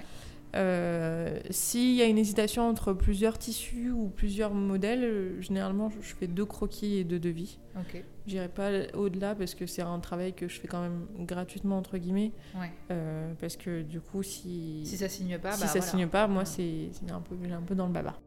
[0.54, 6.26] Euh, S'il y a une hésitation entre plusieurs tissus ou plusieurs modèles, généralement je fais
[6.26, 7.58] deux croquis et deux devis.
[7.76, 8.04] Ok.
[8.26, 11.96] J'irai pas au-delà parce que c'est un travail que je fais quand même gratuitement entre
[11.96, 12.32] guillemets.
[12.54, 12.70] Ouais.
[12.90, 15.90] Euh, parce que du coup, si, Si ça signe pas, si bah ça voilà.
[15.90, 16.46] signe pas, moi Ouais.
[16.46, 18.18] c'est un peu, un peu dans le baba.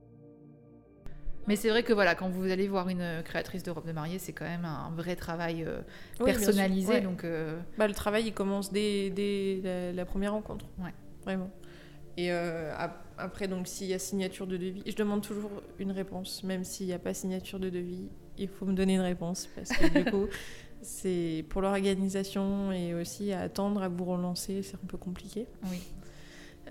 [1.48, 4.18] Mais c'est vrai que voilà, quand vous allez voir une créatrice de robe de mariée,
[4.20, 5.82] c'est quand même un vrai travail euh,
[6.20, 6.94] Oui, personnalisé.
[6.94, 7.02] Ouais.
[7.02, 10.66] Donc, euh, Bah, le travail, il commence dès, dès la, la première rencontre.
[10.80, 10.94] Ouais.
[11.24, 11.50] Vraiment.
[12.18, 15.92] Et euh, ap- après, donc, s'il y a signature de devis, je demande toujours une
[15.92, 16.44] réponse.
[16.44, 19.48] Même s'il n'y a pas signature de devis, il faut me donner une réponse.
[19.56, 20.26] Parce que du coup,
[20.82, 25.48] c'est pour l'organisation et aussi à attendre à vous relancer, c'est un peu compliqué.
[25.70, 25.82] oui.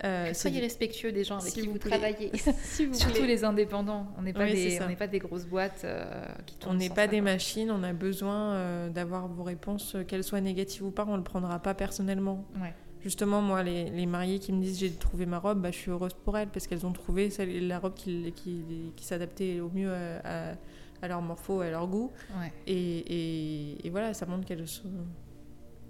[0.02, 2.30] Euh, Soyez respectueux des gens avec qui vous travaillez.
[2.78, 4.08] Vous Surtout les indépendants.
[4.18, 6.04] On n'est pas, Oui, des, on n'est pas des grosses boîtes euh,
[6.46, 7.32] qui On tournent n'est sans pas ça, des quoi.
[7.32, 11.18] machines, on a besoin euh, d'avoir vos réponses, qu'elles soient négatives ou pas, on ne
[11.18, 12.44] le prendra pas personnellement.
[12.60, 12.74] Ouais.
[13.02, 15.90] Justement, moi, les, les mariées qui me disent j'ai trouvé ma robe, bah, je suis
[15.90, 18.64] heureuse pour elles parce qu'elles ont trouvé celle- la robe qui, qui,
[18.96, 20.54] qui s'adaptait au mieux à, à-
[21.02, 22.10] à leur morpho, à leur goût.
[22.40, 22.50] Ouais.
[22.66, 24.88] Et, et- et voilà, ça montre qu'elles sont.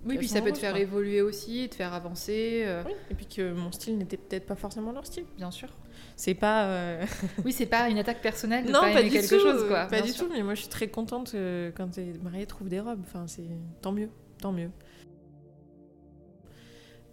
[0.06, 0.80] Oui, puis ça peut te faire quoi.
[0.80, 4.54] évoluer aussi, te faire avancer, euh, Oui, et puis que mon style n'était peut-être pas
[4.56, 5.24] forcément leur style.
[5.36, 5.68] bien sûr.
[6.16, 6.66] C'est pas.
[6.66, 7.04] euh,
[7.44, 9.40] Oui, c'est pas une attaque personnelle de non, pas, pas aimer du quelque tout.
[9.40, 9.86] chose, quoi.
[9.86, 10.26] Pas bien du sûr.
[10.26, 11.34] tout, mais moi je suis très contente
[11.76, 13.00] quand les mariés trouvent des robes.
[13.02, 13.46] Enfin, c'est
[13.80, 14.70] tant mieux, tant mieux.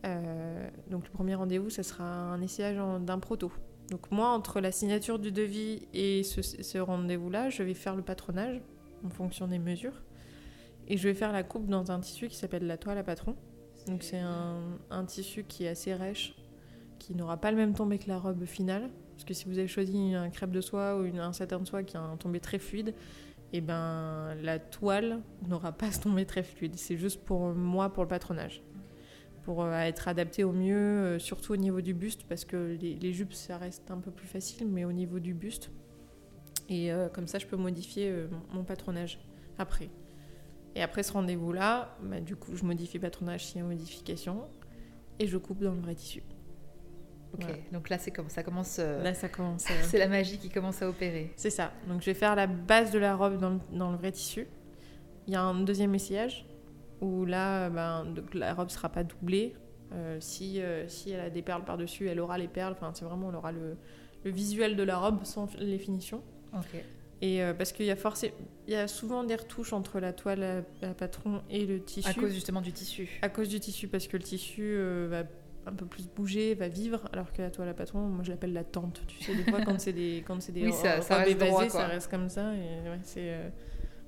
[0.06, 3.52] Euh, donc le premier rendez-vous, ça sera un essayage d'un proto.
[3.90, 8.02] Donc moi, entre la signature du devis et ce, ce rendez-vous-là, je vais faire le
[8.02, 8.62] patronage
[9.06, 10.02] en fonction des mesures.
[10.92, 13.38] Et je vais faire la coupe dans un tissu qui s'appelle la toile à patron.
[13.88, 16.36] Donc c'est un, un tissu qui est assez rêche,
[17.00, 18.90] qui n'aura pas le même tombé que la robe finale.
[19.14, 21.66] Parce que si vous avez choisi un crêpe de soie ou une- un satin de
[21.66, 22.94] soie qui a un tombé très fluide,
[23.54, 26.76] et ben la toile n'aura pas ce tombé très fluide.
[26.76, 28.62] C'est juste pour moi, pour le patronage.
[29.44, 32.96] Pour euh, être adapté au mieux, euh, surtout au niveau du buste, parce que les,
[32.96, 35.72] les jupes, ça reste un peu plus facile, mais au niveau du buste.
[36.68, 38.14] Et euh, comme ça, je peux modifier
[38.54, 39.20] mon patronage
[39.58, 39.90] après.
[40.76, 44.44] Et après ce rendez-vous-là, bah, du coup, je modifie le patronage s'il y a modification,
[45.20, 46.24] et je coupe dans le vrai tissu.
[47.34, 47.58] Ok, Voilà.
[47.72, 48.78] donc là, c'est comme ça commence.
[48.80, 49.66] euh, Là, ça commence.
[49.72, 51.32] euh, c'est la magie qui commence à opérer.
[51.38, 51.72] C'est ça.
[51.88, 54.48] Donc je vais faire la base de la robe dans le, dans le vrai tissu.
[55.28, 56.46] Il y a un deuxième essayage
[57.00, 59.56] où là, ben, donc, la robe sera pas doublée.
[59.94, 62.74] Euh, si, euh, si elle a des perles par-dessus, elle aura les perles.
[62.74, 63.78] Enfin, c'est vraiment, elle aura le,
[64.24, 66.24] le visuel de la robe sans les finitions.
[66.54, 66.84] Ok.
[67.22, 68.34] Et euh, parce qu'il y a forcément,
[68.68, 72.10] il y a souvent des retouches entre la toile à, à patron et le tissu.
[72.10, 73.20] À cause justement du tissu.
[73.22, 75.24] À cause du tissu, parce que le tissu euh, va
[75.70, 78.54] un peu plus bouger, va vivre, alors que la toile à patron, moi je l'appelle
[78.54, 79.04] la tente.
[79.08, 81.70] Tu sais, des fois quand c'est des, quand c'est des Oui, ça- ça reste droit,
[81.70, 82.54] ça reste comme ça.
[82.56, 83.50] Et ouais, c'est, euh,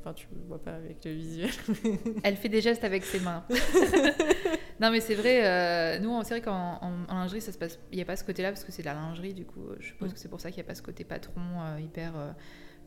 [0.02, 1.52] enfin, tu vois pas avec le visuel.
[2.24, 3.44] Elle fait des gestes avec ses mains.
[4.80, 7.78] non, mais c'est vrai, euh, nous, c'est vrai qu'en en- en lingerie, ça se passe.
[7.92, 9.76] Il n'y a pas ce côté-là parce que c'est de la lingerie, du coup, euh,
[9.80, 10.14] je suppose Mm.
[10.14, 12.32] que c'est pour ça qu'il n'y a pas ce côté patron euh, hyper euh,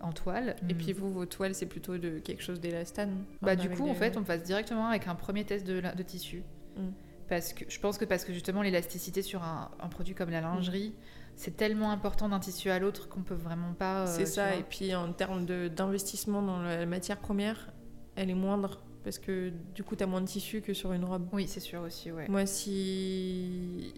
[0.01, 0.57] en toile.
[0.68, 0.76] Et Mm.
[0.78, 3.24] puis vous, vos toiles, c'est plutôt de quelque chose d'élastane.
[3.42, 6.42] Bah, du coup, des- en fait, on passe directement avec un premier test de, tissu.
[6.76, 6.88] Mm.
[7.28, 10.40] Parce que je pense que parce que justement l'élasticité sur un, un produit comme la
[10.40, 10.94] lingerie,
[11.34, 14.03] c'est tellement important d'un tissu à l'autre qu'on peut vraiment pas.
[14.03, 17.72] euh, C'est ça, et puis en termes d'investissement dans la matière première,
[18.14, 18.80] elle est moindre.
[19.03, 21.28] Parce que du coup, tu as moins de tissu que sur une robe.
[21.32, 22.26] Oui, c'est sûr aussi, ouais.
[22.28, 23.92] Moi, si.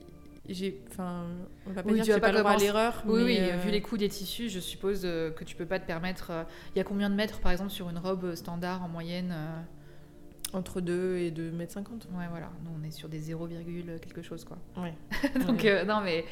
[0.49, 0.81] J'ai.
[0.91, 1.27] Enfin,
[1.67, 3.03] on va pas Oui, dire que j'ai pas le droit à l'erreur.
[3.07, 5.79] Oui, oui, euh, vu les coûts des tissus, je suppose euh, que tu peux pas
[5.79, 6.29] te permettre.
[6.31, 6.45] euh,
[6.75, 9.61] Il y a combien de mètres, par exemple, sur une robe standard en moyenne euh,
[10.55, 12.09] Entre 2 et 2 mètres 50.
[12.15, 12.51] Ouais, voilà.
[12.65, 13.47] Nous, on est sur des 0,
[14.01, 14.57] quelque chose, quoi.
[14.79, 14.95] Ouais.
[15.47, 15.71] Donc, Ouais.
[15.71, 16.25] euh, non, mais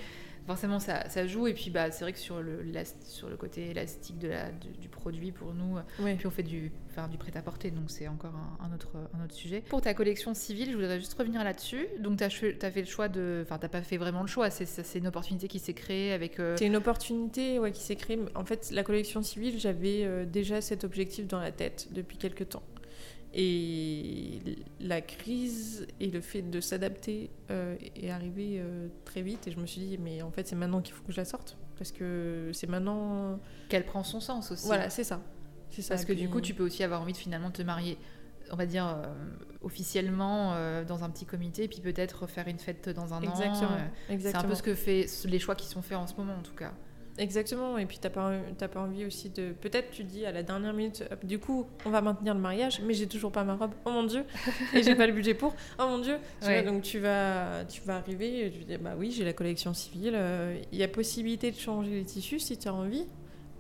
[0.47, 1.47] forcément, ça, ça joue.
[1.47, 2.61] Et puis, bah, c'est vrai que sur le,
[3.05, 6.15] sur le côté élastique de la, du, du produit, pour nous, euh, Ouais.
[6.15, 9.35] puis on fait du, enfin, du prêt-à-porter, donc c'est encore un, un autre, un autre
[9.35, 9.63] sujet.
[9.69, 11.87] Pour ta collection civile, je voudrais juste revenir là-dessus.
[12.01, 13.41] Donc, tu as, fait le choix de.
[13.45, 16.39] Enfin, t'as pas fait vraiment le choix, c'est, c'est une opportunité qui s'est créée avec.
[16.41, 18.19] euh, C'est une opportunité ouais, qui s'est créée.
[18.35, 22.49] En fait, la collection civile, j'avais euh, déjà cet objectif dans la tête depuis quelques
[22.51, 22.63] temps.
[23.35, 24.41] Et
[24.81, 29.47] la crise et le fait de s'adapter euh, est arrivé euh, très vite.
[29.47, 31.25] Et je me suis dit, mais en fait, c'est maintenant qu'il faut que je la
[31.25, 31.57] sorte.
[31.79, 33.39] Parce que c'est maintenant.
[33.69, 34.67] qu'elle prend son sens aussi.
[34.67, 35.21] Voilà, c'est ça.
[35.71, 35.95] C'est ça.
[35.95, 37.99] Parce que du coup, tu peux aussi avoir envie de finalement te marier,
[38.51, 39.07] on va dire euh,
[39.61, 43.69] officiellement euh, dans un petit comité, et puis peut-être faire une fête dans un Exactement.
[43.69, 43.75] an.
[43.75, 44.49] euh, C'est un Exactement.
[44.49, 46.73] peu ce que fait les choix qui sont faits en ce moment en tout cas.
[47.19, 48.33] Exactement, et puis t'as pas,
[48.73, 49.53] pas envie aussi de...
[49.53, 52.93] Peut-être tu dis à la dernière minute, du coup, on va maintenir le mariage, mais
[52.93, 54.25] j'ai toujours pas ma robe, oh mon dieu,
[54.75, 56.17] et j'ai pas le budget pour, oh mon dieu.
[56.43, 56.63] Tu Ouais.
[56.63, 59.73] vois, donc tu vas, tu vas arriver, et tu dis, bah oui, j'ai la collection
[59.73, 63.07] civile, euh, il y a possibilité de changer les tissus si tu as envie.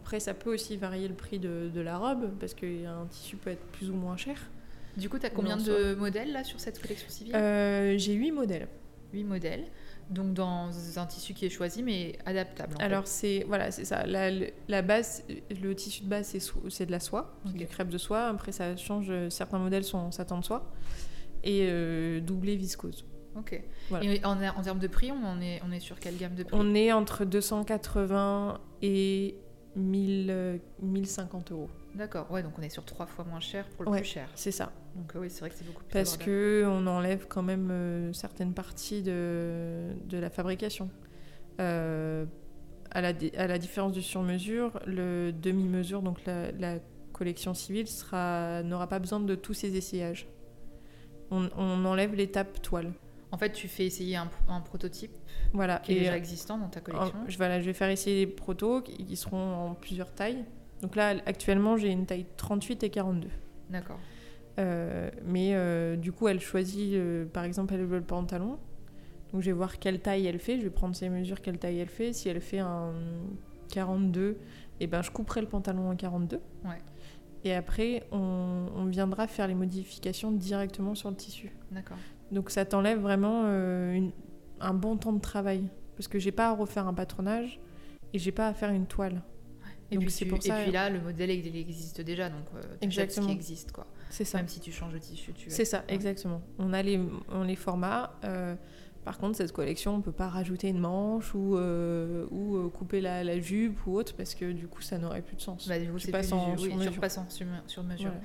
[0.02, 3.50] Après, ça peut aussi varier le prix de, de la robe, parce qu'un tissu peut
[3.50, 4.38] être plus ou moins cher.
[4.96, 7.34] Du coup, tu as combien de modèles là sur cette collection civile?
[7.34, 8.68] Euh, j'ai 8 modèles.
[9.12, 9.64] 8 modèles.
[10.10, 12.76] Donc dans un tissu qui est choisi mais adaptable.
[12.76, 12.78] en.
[12.84, 14.06] Alors c'est voilà, c'est ça.
[14.06, 16.36] La, base, le tissu de base,
[16.68, 17.56] c'est de la soie, c'est Ok.
[17.56, 18.26] du crêpe de soie.
[18.28, 19.06] Après, ça change.
[19.10, 20.70] euh, Certains modèles sont en satin de soie
[21.42, 23.04] et euh, doublé viscose.
[23.36, 23.60] Ok.
[23.90, 24.04] Voilà.
[24.04, 26.56] Et en, en termes de prix, on est, on est sur quelle gamme de prix?
[26.58, 29.36] On est entre 280 et
[29.74, 31.68] 1000, euh, 1050 euros.
[31.96, 34.00] D'accord, ouais, donc on est sur trois fois moins cher pour le Ouais.
[34.00, 34.28] plus cher.
[34.34, 34.70] C'est ça.
[34.94, 36.30] Donc euh, oui, c'est vrai que c'est beaucoup plus Parce abordable.
[36.30, 40.90] que on enlève quand même euh, certaines parties de, de la fabrication.
[41.60, 42.26] Euh,
[42.90, 46.78] à, la, à la différence du sur-mesure, le demi-mesure, donc la, la
[47.12, 50.28] collection civile, n'aura pas besoin de tous ces essayages.
[51.30, 52.92] On, on enlève l'étape toile.
[53.32, 55.10] En fait, tu fais essayer un, un prototype
[55.52, 55.78] Voilà.
[55.80, 57.14] qui est Et, déjà euh, existant dans ta collection.
[57.24, 60.44] en- je, voilà, je vais faire essayer les protos qui qui seront en plusieurs tailles.
[60.82, 63.28] Donc là, actuellement, j'ai une taille 38 et 42.
[63.70, 63.98] D'accord.
[64.58, 68.58] Euh, mais euh, du coup, elle choisit, euh, par exemple, elle veut le pantalon.
[69.32, 71.78] Donc je vais voir quelle taille elle fait, je vais prendre ses mesures, quelle taille
[71.78, 72.12] elle fait.
[72.12, 72.92] Si elle fait un
[73.70, 74.38] 42,
[74.80, 76.40] et ben, je couperai le pantalon en 42.
[76.64, 76.70] Ouais.
[77.44, 81.50] Et après, on, on viendra faire les modifications directement sur le tissu.
[81.70, 81.96] D'accord.
[82.32, 83.44] Donc ça t'enlève vraiment
[83.92, 84.12] une-
[84.60, 85.64] un bon temps de travail.
[85.96, 87.60] Parce que j'ai pas à refaire un patronage
[88.12, 89.22] et j'ai pas à faire une toile.
[89.90, 92.28] Et, Donc puis c'est tu- pour et ça- puis là, le modèle il existe déjà,
[92.28, 92.60] donc euh,
[93.08, 93.86] ce qui existe quoi.
[94.10, 94.38] C'est ça.
[94.38, 95.48] Même si tu changes de tissu, tu.
[95.50, 95.94] C'est ça, Ouais.
[95.94, 96.42] exactement.
[96.58, 98.12] On a les, on les formats.
[98.24, 98.54] euh,
[99.04, 103.00] par contre, cette collection, on peut pas rajouter une manche ou, euh, ou euh, couper
[103.00, 105.68] la, la jupe ou autre parce que du coup, ça n'aurait plus de sens.
[105.68, 106.68] Bah, du coup, Tu passes en oui, tu
[107.30, 108.06] sur, sur mesure.
[108.10, 108.20] Voilà.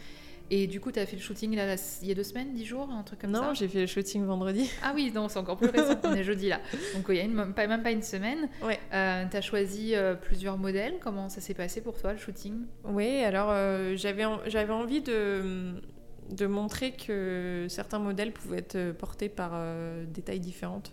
[0.54, 2.54] Et du coup, tu as fait le shooting là, là, il y a deux semaines,
[2.54, 4.70] dix jours, un truc comme ça Non, j'ai fait le shooting vendredi.
[4.84, 6.60] Ah oui, non, c'est encore plus récent, on est jeudi là.
[6.94, 8.50] Donc il y a une, même, pas, même pas une semaine.
[8.62, 8.78] Ouais.
[8.92, 10.96] tu as choisi euh, plusieurs modèles.
[11.00, 12.66] Comment ça s'est passé pour toi, le shooting?
[12.84, 15.72] Oui, alors euh, j'avais en- j'avais envie de,
[16.32, 20.92] de montrer que certains modèles pouvaient être portés par euh, des tailles différentes.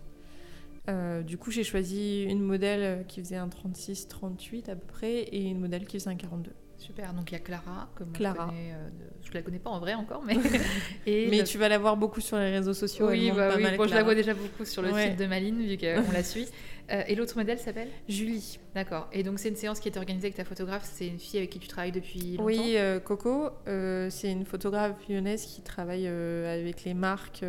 [0.89, 5.43] Euh, du coup, j'ai choisi une modèle qui faisait un 36-38 à peu près et
[5.43, 6.53] une modèle qui faisait un 42.
[6.79, 8.47] Super, donc il y a Clara, que Clara.
[8.47, 8.89] je connais, euh,
[9.29, 10.35] je la connais pas en vrai encore, mais...
[11.07, 13.09] et Mais le- tu vas la voir beaucoup sur les réseaux sociaux.
[13.09, 13.62] Oui, bah pas oui.
[13.64, 15.11] mal Bon, je la vois déjà beaucoup sur le Ouais.
[15.11, 16.47] site de Maline, vu qu'on la suit.
[16.91, 17.89] Euh, et l'autre modèle s'appelle?
[18.09, 18.59] Julie.
[18.74, 19.09] D'accord.
[19.12, 21.51] Et donc c'est une séance qui est organisée avec ta photographe, c'est une fille avec
[21.51, 22.45] qui tu travailles depuis longtemps?
[22.45, 27.43] Oui, euh, Coco, euh, c'est une photographe lyonnaise qui travaille avec les marques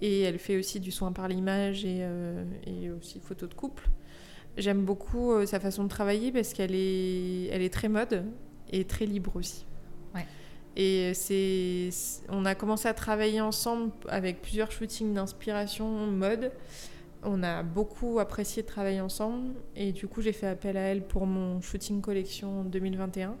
[0.00, 2.06] et elle fait aussi du soin par l'image et,
[2.66, 3.88] et aussi photo de couple.
[4.58, 8.24] J'aime beaucoup euh, sa façon de travailler parce qu'elle est, elle est très mode
[8.70, 9.64] et très libre aussi.
[10.14, 10.26] Ouais.
[10.76, 11.90] Et c'est,
[12.28, 16.52] on a commencé à travailler ensemble avec plusieurs shootings d'inspiration mode.
[17.22, 21.02] On a beaucoup apprécié de travailler ensemble et du coup j'ai fait appel à elle
[21.02, 23.36] pour mon shooting collection 2021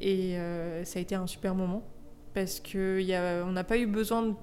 [0.00, 1.82] et euh, ça a été un super moment
[2.34, 4.34] parce que y a, on n'a pas eu besoin de,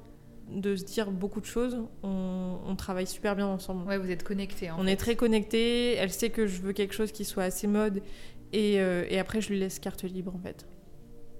[0.49, 1.77] de se dire beaucoup de choses.
[2.03, 3.87] On, on travaille super bien ensemble.
[3.87, 4.71] Ouais, vous êtes connectés.
[4.71, 4.91] On fait.
[4.91, 5.95] est très connectés.
[5.95, 8.01] Elle sait que je veux quelque chose qui soit assez mode
[8.53, 10.65] et, euh, et après je lui laisse carte libre en fait.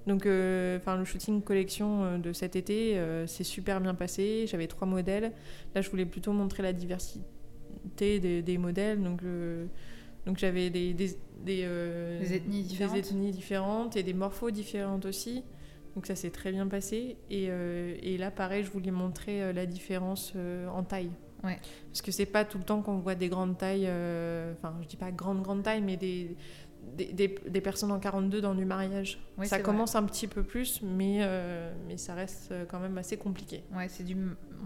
[0.08, 4.46] Donc, euh, le shooting collection euh, de cet été, euh, c'est super bien passé.
[4.48, 5.34] J'avais trois modèles.
[5.76, 7.22] Là, je voulais plutôt montrer la diversité
[8.22, 9.04] des, des modèles.
[9.04, 9.66] Donc, euh,
[10.26, 11.68] donc j'avais des, des, des,
[12.22, 12.94] Des ethnies différentes.
[12.94, 15.44] des ethnies différentes et des morphos différentes aussi.
[15.98, 17.18] Donc ça s'est très bien passé.
[17.32, 21.10] Et, euh, et là, pareil, je voulais montrer euh, la différence euh, en taille.
[21.44, 21.60] Ouais.
[21.88, 24.96] Parce que c'est pas tout le temps qu'on voit des grandes tailles, enfin je dis
[24.96, 26.38] pas grande grande taille, mais des,
[26.96, 29.20] des, des- des personnes en 42 dans du mariage.
[29.40, 33.18] Oui, ça commence un petit peu plus, mais, euh, mais ça reste quand même assez
[33.18, 33.64] compliqué.
[33.76, 34.16] Ouais, c'est du,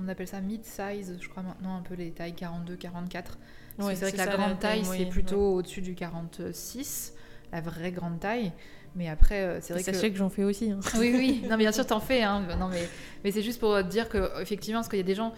[0.03, 3.37] on appelle ça mid-size, je crois maintenant un peu les tailles 42, 44.
[3.77, 7.13] Parce Ouais, c'est vrai que la grande taille, c'est plutôt au-dessus du 46,
[7.53, 8.51] la vraie grande taille.
[8.95, 9.93] Mais après, euh, c'est vrai que...
[9.93, 10.71] Sachez que, j'en fais aussi.
[10.71, 10.79] hein.
[10.97, 12.23] Oui, oui, non, mais bien sûr, t'en fais.
[12.23, 12.41] Hein.
[12.59, 12.87] Non, mais,
[13.23, 15.33] mais c'est juste pour te dire que, effectivement, parce qu'il y a des gens,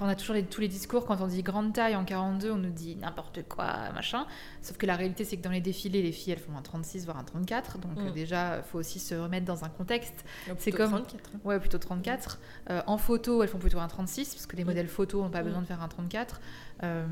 [0.00, 2.56] on a toujours les- tous les discours, quand on dit grande taille en 42, on
[2.56, 4.26] nous dit n'importe quoi, machin.
[4.62, 7.04] Sauf que la réalité, c'est que dans les défilés, les filles, elles font un 36,
[7.04, 7.76] voire un 34.
[7.78, 8.06] Donc, Mm.
[8.06, 10.24] euh, déjà, il faut aussi se remettre dans un contexte.
[10.56, 11.38] C'est comme- 34, hein.
[11.44, 12.38] Ouais, plutôt 34.
[12.70, 14.68] Euh, en photo, elles font plutôt un 36, parce que les Mm.
[14.68, 15.44] modèles photo n'ont pas Mm.
[15.46, 16.40] besoin de faire un 34.
[16.82, 17.06] Euh,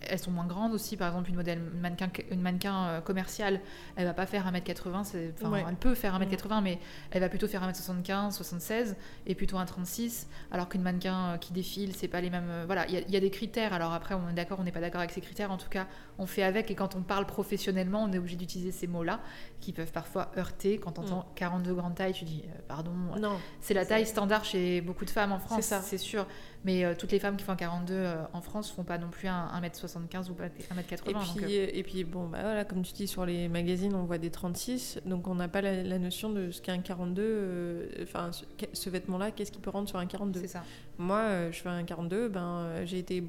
[0.00, 0.96] elles sont moins grandes aussi.
[0.96, 3.60] Par exemple, une, modèle, mannequin, une mannequin euh, commerciale,
[3.96, 5.04] elle va pas faire 1m80.
[5.48, 5.64] Ouais.
[5.68, 6.78] elle peut faire 1m80, mais
[7.10, 8.96] elle va plutôt faire 1m75, 76,
[9.26, 10.28] et plutôt un 36.
[10.50, 12.48] Alors qu'une mannequin euh, qui défile, c'est pas les mêmes.
[12.48, 13.72] euh, voilà, il y, a- il y a des critères.
[13.72, 15.50] Alors après, on est d'accord, on n'est pas d'accord avec ces critères.
[15.50, 15.86] En tout cas,
[16.18, 16.70] on fait avec.
[16.70, 19.20] Et quand on parle professionnellement, on est obligé d'utiliser ces mots-là
[19.60, 20.78] qui peuvent parfois heurter.
[20.78, 24.44] Quand on entend 42 grande taille, tu dis, euh, pardon, Non, c'est la taille standard
[24.44, 26.26] chez beaucoup de femmes en France, c'est sûr.
[26.64, 29.08] Mais euh, toutes les femmes qui font un 42 euh, en France font pas non
[29.08, 31.08] plus un 1m75 ou pas 1m80.
[31.08, 34.04] Et puis, euh, et puis bon, bah voilà, comme tu dis, sur les magazines, on
[34.04, 37.22] voit des 36, donc on n'a pas la, la notion de ce qu'est un 42,
[37.22, 40.62] euh, enfin, ce, ce vêtement-là, qu'est-ce qu'il peut rendre sur un 42 c'est ça.
[40.98, 43.24] Moi, je fais un 42, ben, j'ai été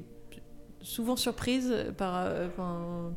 [0.84, 2.48] souvent surprise par, euh,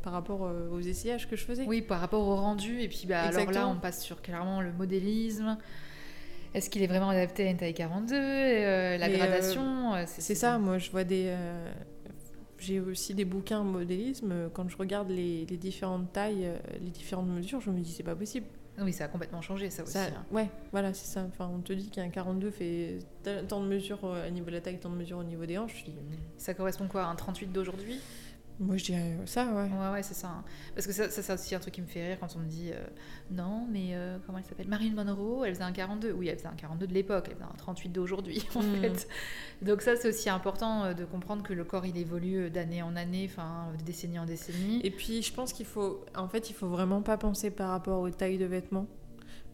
[0.02, 1.64] par rapport euh, aux essayages que je faisais.
[1.66, 2.80] Oui, par rapport au rendu.
[2.80, 5.58] Et puis bah, alors là, on passe sur clairement le modélisme.
[6.58, 10.04] Est-ce qu'il est vraiment adapté à une taille 42 euh, La Mais, euh, gradation euh,
[10.06, 11.26] C'est ça, moi je vois des.
[11.28, 11.70] euh,
[12.58, 14.50] J'ai aussi des bouquins en modélisme.
[14.52, 16.50] Quand je regarde les, les différentes tailles,
[16.80, 18.46] les différentes mesures, je me dis c'est pas possible.
[18.80, 19.92] Oui, ça a complètement changé, ça aussi.
[19.92, 20.24] Ça, hein.
[20.30, 21.24] ouais, voilà, c'est ça.
[21.28, 24.60] Enfin, on te dit qu'un 42 fait ta- tant de mesures au niveau de la
[24.60, 25.78] taille, tant de mesures au niveau des hanches.
[25.80, 25.96] Je dis,
[26.36, 28.00] Ça correspond quoi à un 38 d'aujourd'hui?
[28.60, 29.70] Moi je dirais ça, ouais.
[29.70, 30.28] Ouais, ouais, c'est ça.
[30.28, 30.44] hein.
[30.74, 32.48] Parce que ça, ça, c'est aussi un truc qui me fait rire quand on me
[32.48, 32.84] dit euh,
[33.30, 34.66] non, mais euh, comment elle s'appelle?
[34.68, 36.12] Marilyn Monroe, elle faisait un 42.
[36.12, 38.80] Oui, elle faisait un 42 de l'époque, elle faisait un 38 d'aujourd'hui, en Mm.
[38.80, 39.08] fait.
[39.62, 42.96] Donc, ça, c'est aussi important euh, de comprendre que le corps, il évolue d'année en
[42.96, 44.80] année, enfin, de décennie en décennie.
[44.84, 48.00] Et puis je pense qu'il faut, en fait, il faut vraiment pas penser par rapport
[48.00, 48.86] aux tailles de vêtements.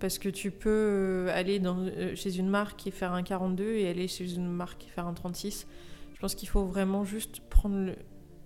[0.01, 4.09] Parce que tu peux aller dans, chez une marque et faire un 42 et aller
[4.09, 5.67] chez une marque et faire un 36.
[6.15, 7.95] Je pense qu'il faut vraiment juste prendre le...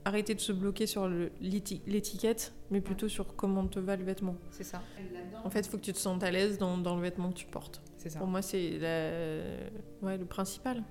[0.09, 1.09] arrêter de se bloquer sur
[1.41, 4.37] l'étiquette, mais plutôt sur comment te va le vêtement.
[4.51, 4.83] C'est ça.
[5.45, 7.37] En fait, il faut que tu te sentes à l'aise dans, dans le vêtement que
[7.39, 7.81] tu portes.
[7.97, 8.19] c'est ça.
[8.19, 10.83] Pour moi, c'est la- ouais, le principal.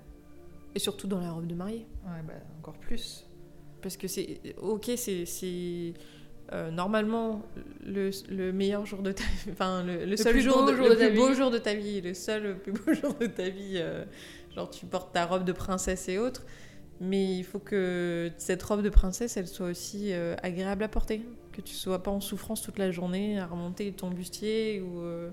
[0.75, 1.85] Et surtout dans la robe de mariée.
[2.05, 3.25] Ouais, bah, encore plus.
[3.81, 4.39] Parce que c'est.
[4.61, 5.93] Ok, c'est.
[6.53, 7.41] euh, normalement,
[7.85, 9.29] le, le meilleur jour de ta vie.
[9.51, 11.35] Enfin, le, le seul plus jour, beau de, jour le de ta plus beau vie.
[11.35, 12.01] jour de ta vie.
[12.01, 13.73] Le seul plus beau jour de ta vie.
[13.75, 14.05] euh,
[14.55, 16.45] genre, tu portes ta robe de princesse et autres.
[16.99, 21.21] Mais il faut que cette robe de princesse, elle soit aussi euh, agréable à porter.
[21.51, 25.01] Que tu sois pas en souffrance toute la journée à remonter ton bustier ou.
[25.01, 25.29] euh,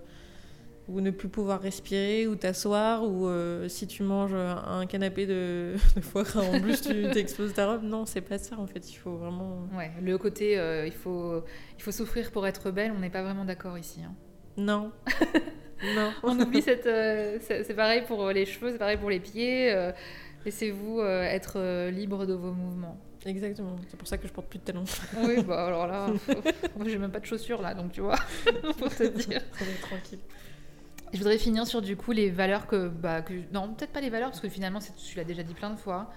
[0.86, 5.76] ou ne plus pouvoir respirer, ou t'asseoir, ou euh, si tu manges un canapé de,
[5.96, 7.82] de foie gras en plus, tu t'exploses ta robe.
[7.84, 8.90] Non, c'est pas ça en fait.
[8.92, 9.66] Il faut vraiment.
[9.74, 11.42] Ouais, le côté il, faut,
[11.78, 14.00] il faut souffrir pour être belle, on n'est pas vraiment d'accord ici.
[14.04, 14.12] hein.
[14.58, 14.92] Non.
[15.96, 16.12] non.
[16.22, 16.84] On oublie cette.
[16.84, 19.74] c'est pareil pour les cheveux, c'est pareil pour les pieds.
[20.44, 22.98] Laissez-vous euh, être euh, libre de vos mouvements.
[23.24, 23.76] Exactement.
[23.88, 24.84] C'est pour ça que je porte plus de talons.
[25.24, 26.08] Oui, bah alors là,
[26.76, 28.16] moi j'ai même pas de chaussures là, donc tu vois,
[28.78, 29.40] pour te dire.
[29.80, 30.18] Tranquille.
[31.12, 32.88] Je voudrais finir sur du coup les valeurs que.
[32.88, 35.54] Bah, que non, peut-être pas les valeurs, parce que finalement c'est- tu l'as déjà dit
[35.54, 36.10] plein de fois.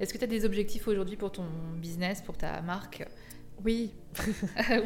[0.00, 1.44] Est-ce que tu as des objectifs aujourd'hui pour ton
[1.76, 3.06] business, pour ta marque?
[3.64, 3.92] Oui,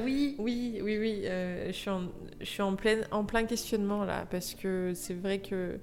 [0.05, 0.35] Oui.
[0.39, 1.23] oui, oui, oui.
[1.27, 2.03] euh, je suis, en,
[2.41, 5.79] je suis en, plein, en plein questionnement là, parce que c'est vrai que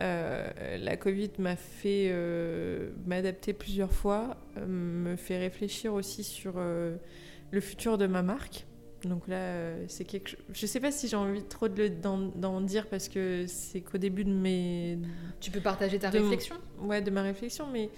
[0.00, 6.54] euh, la Covid m'a fait euh, m'adapter plusieurs fois, euh, me fait réfléchir aussi sur
[6.58, 8.66] le futur de ma marque.
[9.04, 10.40] Donc là, c'est quelque chose.
[10.52, 13.98] Je sais pas si j'ai envie trop de le- d'en dire parce que c'est qu'au
[13.98, 14.98] début de mes
[15.40, 16.56] Tu peux partager ta De réflexion?
[16.80, 17.90] ouais, de ma réflexion, mais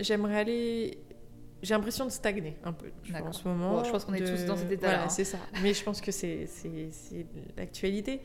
[0.00, 0.98] j'aimerais aller.
[1.62, 3.76] J'ai l'impression de stagner un peu vois, en ce moment.
[3.78, 5.08] Bon, je pense qu'on est tous dans cet état-là, Voilà, hein.
[5.08, 5.38] c'est ça.
[5.62, 6.46] Mais je pense que c'est
[7.56, 8.20] l'actualité.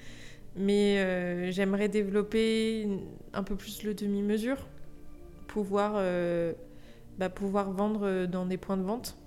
[0.62, 2.86] Mais euh, j'aimerais développer
[3.34, 4.68] un peu plus le demi-mesure,
[5.47, 6.51] pouvoir, euh,
[7.18, 9.18] bah, pouvoir vendre dans des points de vente.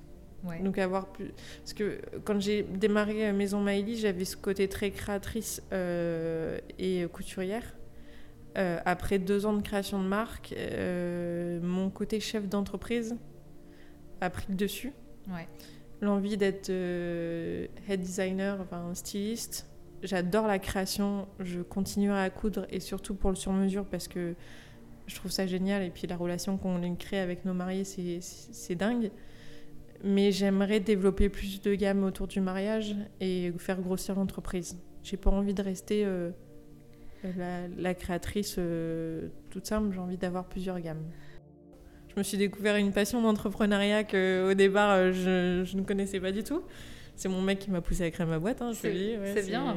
[0.45, 0.61] Ouais.
[0.61, 1.33] Donc avoir plus...
[1.61, 7.07] Parce que quand j'ai démarré euh, Maison Maïli, j'avais ce côté très créatrice euh, et
[7.11, 7.76] couturière.
[8.59, 13.16] Euh, après deux ans de création de marque, euh, mon côté chef d'entreprise
[14.20, 14.93] a pris le dessus.
[15.28, 15.49] Ouais.
[16.03, 19.66] L'envie d'être euh, head designer, enfin styliste.
[20.03, 24.34] J'adore la création, je continuerai à coudre et surtout pour le sur-mesure parce que
[25.07, 29.11] je trouve ça génial et puis la relation qu'on crée avec nos mariés, c'est- dingue.
[30.03, 34.76] Mais j'aimerais développer plus de gamme autour du mariage et faire grossir l'entreprise.
[35.05, 36.30] J'ai pas envie de rester euh,
[37.78, 41.05] la, créatrice euh, toute simple, j'ai envie d'avoir plusieurs gammes.
[42.09, 46.42] Je me suis découvert une passion d'entrepreneuriat qu'au départ euh, je ne connaissais pas du
[46.42, 46.62] tout.
[47.17, 49.77] C'est mon mec qui m'a poussé à créer ma boîte, hein, C'est- ouais, bien.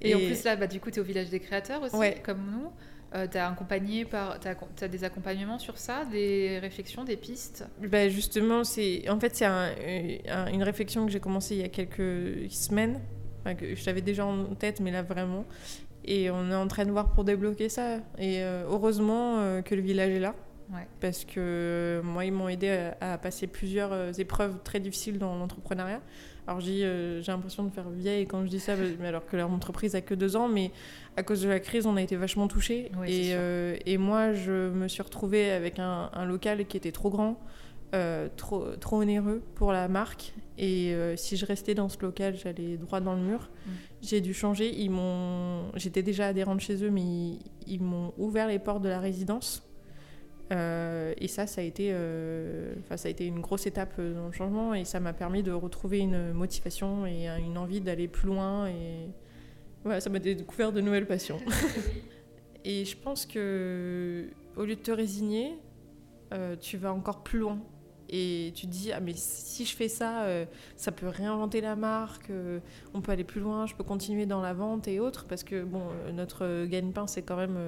[0.00, 1.94] Et, Et- en plus, là, bah, du coup, tu es au village des créateurs aussi,
[1.96, 2.20] Ouais.
[2.24, 2.70] comme nous.
[3.30, 4.38] tu as accompagné par.
[4.44, 7.64] As, des accompagnements sur ça, des réflexions, des pistes?
[7.80, 9.70] Bah, justement, c'est en fait c'est un-
[10.28, 13.00] un- une réflexion que j'ai commencée il y a quelques semaines.
[13.40, 15.44] Enfin, que je l'avais déjà en tête, mais là vraiment.
[16.04, 17.98] Et on est en train de voir pour débloquer ça.
[18.18, 20.34] Et euh, heureusement euh, que le village est là.
[20.72, 20.88] Ouais.
[21.00, 25.18] Parce que euh, moi, ils m'ont aidé à, à passer plusieurs euh, épreuves très difficiles
[25.18, 26.00] dans l'entrepreneuriat.
[26.46, 29.50] Alors, euh, j'ai l'impression de faire vieille quand je dis ça, mais alors que leur
[29.50, 30.72] entreprise a que deux ans, mais
[31.16, 32.90] à cause de la crise, on a été vachement touchés.
[33.00, 36.92] Oui, et, euh, et moi, je me suis retrouvée avec un, un local qui était
[36.92, 37.40] trop grand,
[37.94, 40.34] euh, trop, trop onéreux pour la marque.
[40.58, 43.50] Et euh, si je restais dans ce local, j'allais droit dans le mur.
[43.66, 43.70] Mm.
[44.02, 44.72] J'ai dû changer.
[44.74, 48.88] Ils m'ont, j'étais déjà adhérente chez eux, mais ils, ils m'ont ouvert les portes de
[48.88, 49.63] la résidence.
[50.54, 54.26] Euh, et ça, ça a été, euh, ça a été une grosse étape euh, dans
[54.26, 58.28] le changement et ça m'a permis de retrouver une motivation et une envie d'aller plus
[58.28, 59.08] loin et
[59.82, 61.38] voilà, ça m'a découvert de nouvelles passions.
[62.64, 64.26] et je pense que
[64.56, 65.58] au lieu de te résigner,
[66.32, 67.58] euh, tu vas encore plus loin
[68.08, 70.26] et tu te dis ah mais si je fais ça,
[70.76, 72.30] ça peut réinventer la marque,
[72.92, 75.64] on peut aller plus loin, je peux continuer dans la vente et autres parce que
[75.64, 75.82] bon
[76.12, 77.58] notre gagne-pain c'est quand même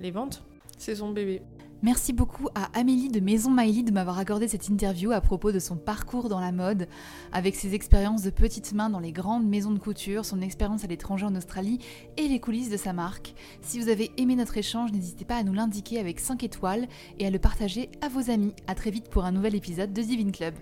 [0.00, 0.42] les ventes,
[0.78, 1.42] c'est son bébé.
[1.80, 5.60] Merci beaucoup à Amélie de Maison Miley de m'avoir accordé cette interview à propos de
[5.60, 6.88] son parcours dans la mode,
[7.30, 10.88] avec ses expériences de petites mains dans les grandes maisons de couture, son expérience à
[10.88, 11.78] l'étranger en Australie
[12.16, 13.32] et les coulisses de sa marque.
[13.60, 16.88] Si vous avez aimé notre échange, n'hésitez pas à nous l'indiquer avec 5 étoiles
[17.20, 18.54] et à le partager à vos amis.
[18.66, 20.54] A très vite pour un nouvel épisode de Divine Club.